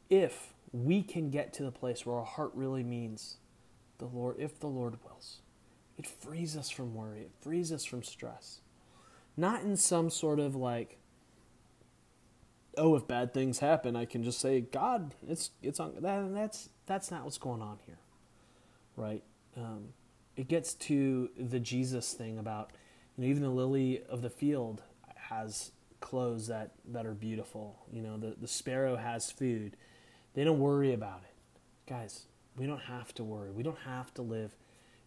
If 0.09 0.53
we 0.71 1.03
can 1.03 1.29
get 1.29 1.53
to 1.53 1.63
the 1.63 1.71
place 1.71 2.05
where 2.05 2.17
our 2.17 2.25
heart 2.25 2.51
really 2.53 2.83
means 2.83 3.37
the 3.97 4.05
Lord, 4.05 4.35
if 4.39 4.59
the 4.59 4.67
Lord 4.67 4.97
wills. 5.03 5.39
It 5.97 6.05
frees 6.05 6.55
us 6.55 6.69
from 6.69 6.93
worry, 6.93 7.21
it 7.21 7.31
frees 7.41 7.71
us 7.71 7.83
from 7.83 8.03
stress. 8.03 8.61
Not 9.35 9.63
in 9.63 9.75
some 9.75 10.09
sort 10.09 10.39
of 10.39 10.55
like 10.55 10.99
oh, 12.77 12.95
if 12.95 13.07
bad 13.07 13.33
things 13.33 13.59
happen, 13.59 13.95
I 13.95 14.05
can 14.05 14.23
just 14.23 14.39
say, 14.39 14.61
God, 14.61 15.15
it's 15.27 15.51
it's 15.61 15.79
on 15.79 15.95
that. 15.99 16.33
That's 16.33 16.69
that's 16.85 17.11
not 17.11 17.23
what's 17.23 17.37
going 17.37 17.61
on 17.61 17.79
here, 17.85 17.97
right? 18.95 19.23
Um, 19.57 19.89
it 20.35 20.47
gets 20.47 20.75
to 20.75 21.29
the 21.37 21.59
Jesus 21.59 22.13
thing 22.13 22.37
about 22.37 22.71
you 23.17 23.23
know 23.23 23.29
even 23.29 23.43
the 23.43 23.49
lily 23.49 24.01
of 24.09 24.21
the 24.21 24.29
field 24.29 24.83
has 25.15 25.71
clothes 25.99 26.47
that 26.47 26.71
that 26.85 27.05
are 27.05 27.13
beautiful. 27.13 27.79
You 27.91 28.01
know 28.01 28.17
the 28.17 28.35
the 28.39 28.47
sparrow 28.47 28.95
has 28.95 29.31
food. 29.31 29.75
They 30.33 30.43
don't 30.43 30.59
worry 30.59 30.93
about 30.93 31.21
it, 31.23 31.89
guys. 31.89 32.25
We 32.55 32.67
don't 32.67 32.81
have 32.81 33.13
to 33.15 33.23
worry. 33.23 33.51
We 33.51 33.63
don't 33.63 33.79
have 33.85 34.13
to 34.15 34.21
live 34.21 34.55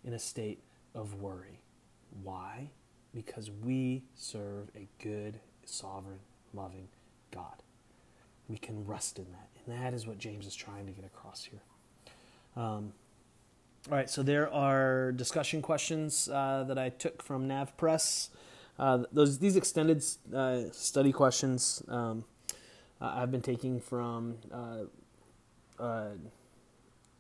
in 0.05 0.13
a 0.13 0.19
state 0.19 0.63
of 0.95 1.15
worry. 1.21 1.61
Why? 2.23 2.71
Because 3.15 3.51
we 3.51 4.03
serve 4.15 4.71
a 4.77 4.89
good, 5.03 5.41
sovereign, 5.65 6.21
loving 6.55 6.89
God. 7.33 7.63
We 8.49 8.57
can 8.57 8.85
rest 8.87 9.19
in 9.19 9.27
that. 9.33 9.49
And 9.67 9.81
that 9.81 9.95
is 9.95 10.07
what 10.07 10.19
James 10.19 10.47
is 10.47 10.55
trying 10.55 10.87
to 10.87 10.93
get 10.93 11.05
across 11.05 11.45
here. 11.45 11.61
Um, 12.57 12.93
all 13.89 13.97
right, 13.97 14.11
so 14.11 14.23
there 14.23 14.53
are 14.53 15.13
discussion 15.13 15.63
questions 15.63 16.29
uh, 16.29 16.65
that 16.69 16.79
I 16.79 16.91
took 16.91 17.23
from 17.23 17.49
NavPress. 17.49 18.29
Uh, 18.79 19.05
those 19.11 19.39
these 19.39 19.57
extended 19.57 20.05
uh, 20.35 20.65
study 20.73 21.13
questions 21.13 21.83
um, 21.89 22.25
I've 23.01 23.31
been 23.31 23.41
taking 23.41 23.81
from 23.81 24.37
uh, 24.53 25.83
uh, 25.83 26.09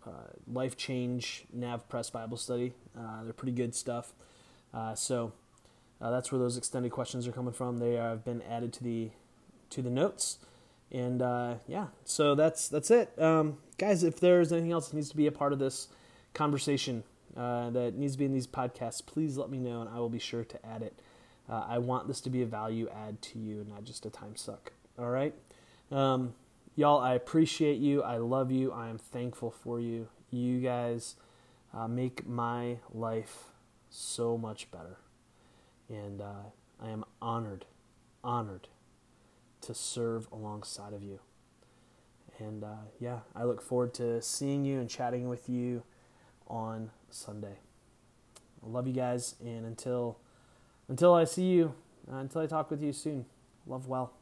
uh, 0.06 0.10
Life 0.46 0.76
Change 0.76 1.46
NavPress 1.56 2.12
Bible 2.12 2.36
Study. 2.36 2.74
they're 2.94 3.32
pretty 3.32 3.52
good 3.52 3.74
stuff. 3.74 4.12
so 4.94 5.32
that's 5.98 6.30
where 6.30 6.38
those 6.38 6.58
extended 6.58 6.92
questions 6.92 7.26
are 7.26 7.32
coming 7.32 7.54
from. 7.54 7.78
They 7.78 7.94
have 7.94 8.24
been 8.24 8.42
added 8.42 8.74
to 8.74 8.84
the 8.84 9.10
to 9.70 9.82
the 9.82 9.90
notes. 9.90 10.38
And 10.92 11.22
uh, 11.22 11.54
yeah, 11.66 11.86
so 12.04 12.34
that's 12.34 12.68
that's 12.68 12.90
it, 12.90 13.12
um, 13.18 13.58
guys. 13.78 14.02
If 14.02 14.18
there's 14.18 14.52
anything 14.52 14.72
else 14.72 14.88
that 14.88 14.96
needs 14.96 15.08
to 15.10 15.16
be 15.16 15.26
a 15.28 15.32
part 15.32 15.52
of 15.52 15.58
this 15.58 15.88
conversation 16.34 17.04
uh, 17.36 17.70
that 17.70 17.94
needs 17.94 18.14
to 18.14 18.18
be 18.18 18.24
in 18.24 18.32
these 18.32 18.46
podcasts, 18.46 19.04
please 19.04 19.36
let 19.36 19.50
me 19.50 19.58
know, 19.58 19.80
and 19.80 19.90
I 19.90 19.98
will 19.98 20.08
be 20.08 20.18
sure 20.18 20.44
to 20.44 20.66
add 20.66 20.82
it. 20.82 21.00
Uh, 21.48 21.64
I 21.68 21.78
want 21.78 22.08
this 22.08 22.20
to 22.22 22.30
be 22.30 22.42
a 22.42 22.46
value 22.46 22.88
add 22.88 23.20
to 23.22 23.38
you, 23.38 23.66
not 23.68 23.84
just 23.84 24.06
a 24.06 24.10
time 24.10 24.36
suck. 24.36 24.72
All 24.98 25.10
right, 25.10 25.34
um, 25.90 26.34
y'all. 26.76 27.00
I 27.00 27.14
appreciate 27.14 27.78
you. 27.78 28.02
I 28.02 28.18
love 28.18 28.50
you. 28.50 28.72
I 28.72 28.88
am 28.88 28.98
thankful 28.98 29.50
for 29.50 29.80
you. 29.80 30.08
You 30.30 30.60
guys 30.60 31.16
uh, 31.74 31.88
make 31.88 32.26
my 32.26 32.78
life 32.92 33.44
so 33.88 34.36
much 34.36 34.70
better, 34.70 34.98
and 35.88 36.20
uh, 36.20 36.50
I 36.80 36.90
am 36.90 37.04
honored, 37.20 37.66
honored 38.22 38.68
to 39.62 39.74
serve 39.74 40.28
alongside 40.32 40.92
of 40.92 41.02
you. 41.02 41.20
And 42.38 42.64
uh, 42.64 42.86
yeah, 42.98 43.20
I 43.34 43.44
look 43.44 43.60
forward 43.60 43.92
to 43.94 44.22
seeing 44.22 44.64
you 44.64 44.80
and 44.80 44.88
chatting 44.88 45.28
with 45.28 45.48
you 45.48 45.82
on 46.50 46.90
Sunday. 47.08 47.58
I 48.62 48.68
love 48.68 48.86
you 48.86 48.92
guys, 48.92 49.36
and 49.40 49.64
until 49.64 50.18
until 50.88 51.14
I 51.14 51.24
see 51.24 51.44
you, 51.44 51.74
uh, 52.12 52.16
until 52.16 52.42
I 52.42 52.46
talk 52.46 52.70
with 52.70 52.82
you 52.82 52.92
soon, 52.92 53.24
love 53.66 53.86
well. 53.86 54.12